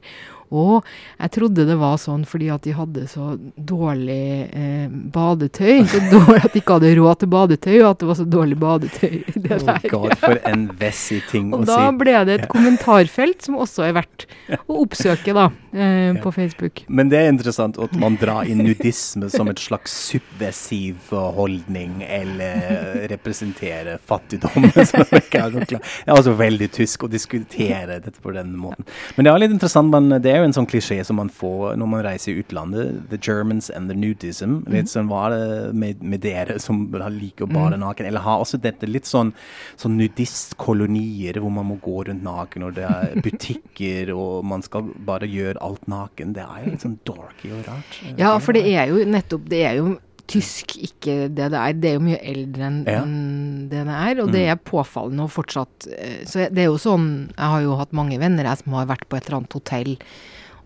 og 0.49 0.85
jeg 1.19 1.31
trodde 1.35 1.65
det 1.67 1.77
var 1.77 1.97
sånn 2.01 2.23
fordi 2.29 2.49
at 2.53 2.63
de 2.65 2.73
hadde 2.73 3.05
så 3.09 3.35
dårlig 3.55 4.49
eh, 4.49 4.88
badetøy. 4.89 5.85
Så 5.89 6.01
dårlig 6.13 6.41
at 6.41 6.55
de 6.55 6.62
ikke 6.63 6.77
hadde 6.79 6.93
råd 6.99 7.21
til 7.21 7.31
badetøy, 7.33 7.75
og 7.83 7.89
at 7.91 8.01
det 8.01 8.09
var 8.09 8.19
så 8.19 8.27
dårlig 8.38 8.59
badetøy. 8.62 9.17
Det 9.49 9.55
oh 9.63 9.85
God, 9.89 10.13
for 10.19 10.39
en 10.45 10.65
vessig 10.77 11.21
ting 11.29 11.53
og 11.53 11.62
å 11.62 11.63
si. 11.63 11.71
Og 11.71 11.79
da 11.79 11.91
ble 11.95 12.15
det 12.27 12.35
et 12.39 12.47
kommentarfelt 12.51 13.45
som 13.45 13.57
også 13.62 13.85
er 13.88 13.95
verdt 13.97 14.25
å 14.69 14.81
oppsøke 14.83 15.33
da, 15.38 15.47
eh, 15.71 16.17
på 16.21 16.33
Facebook. 16.35 16.83
Men 16.89 17.12
det 17.13 17.21
er 17.21 17.31
interessant 17.31 17.79
at 17.81 17.95
man 17.99 18.17
drar 18.19 18.49
inn 18.49 18.63
nudisme 18.65 19.29
som 19.31 19.49
et 19.51 19.62
slags 19.62 19.93
subversiv 20.09 21.13
holdning, 21.38 22.03
eller 22.05 23.07
representerer 23.12 24.01
fattigdom. 24.05 24.69
det 24.73 25.79
er 25.79 26.13
altså 26.13 26.35
veldig 26.38 26.69
tysk 26.75 27.05
å 27.05 27.12
diskutere 27.12 27.99
dette 27.99 28.21
på 28.21 28.33
den 28.35 28.53
måten. 28.59 28.88
Men 29.15 29.25
det 29.25 29.33
er 29.33 29.43
litt 29.43 29.55
interessant, 29.55 29.93
men 29.93 30.21
det 30.21 30.33
er 30.33 30.38
jo 30.39 30.47
en 30.49 30.56
sånn 30.56 30.67
klisjé 30.69 30.99
som 31.06 31.19
man 31.19 31.30
får 31.34 31.78
når 31.80 31.89
man 31.91 32.04
reiser 32.06 32.34
i 32.34 32.43
utlandet. 32.43 32.97
The 33.12 33.19
Germans 33.21 33.69
and 33.73 33.91
the 33.91 33.97
nudism. 33.97 34.60
Litt 34.67 34.88
mhm. 34.88 34.91
sånn, 34.93 35.12
Hva 35.12 35.25
er 35.28 35.36
det 35.36 35.78
med, 35.84 36.04
med 36.04 36.23
dere 36.25 36.60
som 36.62 36.86
liker 36.89 37.47
å 37.47 37.52
bade 37.52 37.78
mhm. 37.78 37.86
naken? 37.86 38.10
Eller 38.10 38.25
har 38.25 38.43
også 38.43 38.62
dette 38.62 38.89
litt 38.89 39.10
sånn, 39.10 39.34
sånn 39.80 39.97
nudistkolonier 39.99 41.39
hvor 41.39 41.54
man 41.54 41.69
må 41.71 41.80
gå 41.84 42.04
rundt 42.10 42.25
naken, 42.25 42.67
og 42.69 42.78
det 42.80 42.88
er 42.89 43.15
butikker, 43.25 44.13
og 44.15 44.45
man 44.47 44.65
skal 44.65 44.91
bare 45.08 45.30
gjøre 45.30 45.62
alt 45.65 45.88
naken. 45.91 46.36
Det 46.38 46.45
er 46.45 46.65
jo 46.65 46.75
litt 46.75 46.86
sånn 46.86 46.99
dorky 47.08 47.54
og 47.56 47.65
rart. 47.69 48.04
Ja, 48.19 48.36
for 48.43 48.58
det 48.58 48.67
er 48.69 48.91
jo 48.91 49.02
nettopp 49.10 49.45
Det 49.49 49.63
er 49.65 49.78
jo 49.80 49.97
tysk 50.29 50.75
ikke 50.77 51.15
det 51.33 51.49
det 51.53 51.59
er. 51.59 51.77
Det 51.77 51.91
er 51.91 51.97
jo 51.97 52.05
mye 52.05 52.21
eldre 52.31 52.67
enn 52.69 52.81
ja. 52.87 53.03
det 53.71 53.85
det 53.89 53.95
er, 53.95 54.21
og 54.23 54.33
det 54.33 54.43
mm. 54.45 54.51
er 54.53 54.65
påfallende 54.71 55.25
og 55.25 55.33
fortsatt 55.33 55.89
eh, 55.95 56.19
Så 56.29 56.49
det 56.53 56.65
er 56.65 56.69
jo 56.69 56.81
sånn 56.81 57.07
Jeg 57.33 57.53
har 57.53 57.63
jo 57.65 57.77
hatt 57.79 57.95
mange 57.97 58.19
venner 58.21 58.47
jeg 58.47 58.61
som 58.63 58.77
har 58.77 58.89
vært 58.89 59.07
på 59.09 59.17
et 59.17 59.27
eller 59.27 59.41
annet 59.41 59.57
hotell 59.57 59.95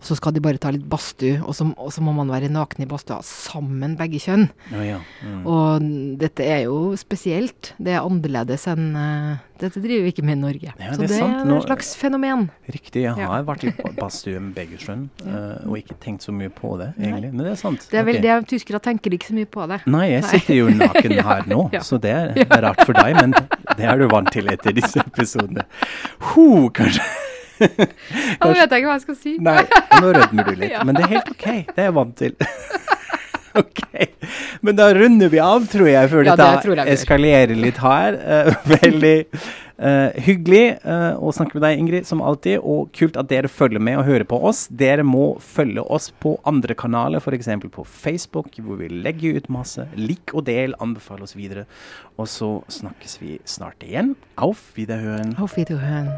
så 0.04 0.18
skal 0.20 0.36
de 0.36 0.42
bare 0.44 0.60
ta 0.62 0.72
litt 0.74 0.84
badstue, 0.90 1.40
og, 1.42 1.56
og, 1.78 1.90
så 1.94 2.04
må 2.04 2.14
man 2.16 2.32
være 2.32 2.52
naken 2.52 2.84
i 2.84 2.88
badstua 2.90 3.22
sammen, 3.26 3.96
begge 4.00 4.20
kjønn. 4.24 4.50
Ja, 4.74 4.84
ja. 4.84 5.00
Mm. 5.24 5.42
Og 5.48 5.88
dette 6.20 6.46
er 6.46 6.66
jo 6.66 6.94
spesielt. 7.00 7.74
Det 7.80 7.96
er 7.96 8.04
annerledes 8.04 8.68
enn 8.72 8.94
uh, 8.98 9.42
Dette 9.64 9.80
driver 9.80 10.04
vi 10.04 10.12
ikke 10.12 10.26
med 10.26 10.36
i 10.36 10.42
Norge. 10.42 10.72
Ja, 10.76 10.92
så 10.92 11.06
det 11.06 11.16
er, 11.16 11.36
det 11.40 11.46
er 11.46 11.56
et 11.56 11.68
slags 11.70 11.94
fenomen. 11.96 12.50
Riktig. 12.68 13.06
Jeg 13.06 13.28
har 13.30 13.46
vært 13.48 13.64
i 13.70 13.72
badstue 13.96 14.42
med 14.42 14.58
begge 14.58 14.80
kjønn, 14.82 15.06
uh, 15.24 15.64
og 15.70 15.78
ikke 15.80 15.96
tenkt 16.04 16.28
så 16.28 16.36
mye 16.36 16.52
på 16.52 16.76
det, 16.82 16.92
egentlig. 17.00 17.32
Men 17.32 17.46
det 17.46 17.54
er 17.54 17.60
sant. 17.62 17.88
Det 17.92 18.02
er 18.02 18.08
vel 18.10 18.20
okay. 18.20 18.28
det 18.28 18.52
Tyskere 18.52 18.84
tenker 18.84 19.16
ikke 19.16 19.32
så 19.32 19.38
mye 19.38 19.52
på 19.56 19.68
det. 19.72 19.80
Nei, 19.94 20.08
jeg 20.18 20.28
sitter 20.34 20.60
jo 20.60 20.72
naken 20.74 21.20
her 21.30 21.48
nå, 21.48 21.62
så 21.86 22.02
det 22.02 22.12
er, 22.12 22.34
det 22.36 22.50
er 22.50 22.66
rart 22.68 22.84
for 22.84 22.98
deg, 22.98 23.22
men 23.22 23.38
det 23.78 23.88
er 23.88 24.02
du 24.02 24.10
vant 24.12 24.34
til 24.36 24.52
etter 24.52 24.76
disse 24.76 25.00
episodene. 25.06 25.64
Ho, 26.34 26.50
kanskje. 26.76 27.08
Nå 27.60 28.52
vet 28.54 28.64
jeg 28.64 28.82
ikke 28.82 28.90
hva 28.90 28.98
jeg 28.98 29.06
skal 29.06 29.20
si. 29.20 29.36
Nei, 29.44 29.62
nå 30.02 30.14
rødmer 30.18 30.50
du 30.50 30.56
litt. 30.64 30.78
Men 30.88 30.98
det 30.98 31.08
er 31.08 31.16
helt 31.18 31.34
OK. 31.36 31.48
Det 31.70 31.80
er 31.80 31.90
jeg 31.90 31.98
vant 32.00 32.16
til. 32.20 32.36
OK. 33.54 33.84
Men 34.62 34.78
da 34.78 34.88
runder 34.96 35.30
vi 35.30 35.42
av, 35.44 35.68
tror 35.70 35.90
jeg, 35.90 36.10
før 36.10 36.26
ja, 36.26 36.38
dette 36.40 36.78
det 36.80 36.88
eskalerer 36.96 37.54
litt 37.58 37.80
her. 37.84 38.18
Uh, 38.18 38.66
veldig 38.82 39.16
uh, 39.30 40.10
hyggelig 40.26 40.64
uh, 40.82 41.22
å 41.22 41.34
snakke 41.36 41.60
med 41.60 41.66
deg, 41.68 41.82
Ingrid, 41.84 42.10
som 42.10 42.24
alltid. 42.26 42.60
Og 42.60 42.90
kult 42.98 43.20
at 43.20 43.30
dere 43.30 43.52
følger 43.52 43.84
med 43.84 44.02
og 44.02 44.08
hører 44.10 44.28
på 44.30 44.40
oss. 44.50 44.66
Dere 44.74 45.06
må 45.06 45.36
følge 45.44 45.86
oss 45.86 46.10
på 46.24 46.36
andre 46.50 46.78
kanaler, 46.80 47.22
f.eks. 47.22 47.52
på 47.74 47.86
Facebook, 47.86 48.56
hvor 48.58 48.82
vi 48.82 48.90
legger 48.94 49.38
ut 49.38 49.52
masse. 49.54 49.86
Lik 50.00 50.34
og 50.34 50.48
del, 50.50 50.78
anbefal 50.84 51.22
oss 51.26 51.38
videre. 51.38 51.68
Og 52.18 52.30
så 52.32 52.56
snakkes 52.72 53.20
vi 53.22 53.38
snart 53.50 53.86
igjen. 53.86 54.16
Auf 54.42 54.72
Wiederhøen. 54.78 55.38
Auf 55.42 55.60
Wiederhøen. 55.60 56.10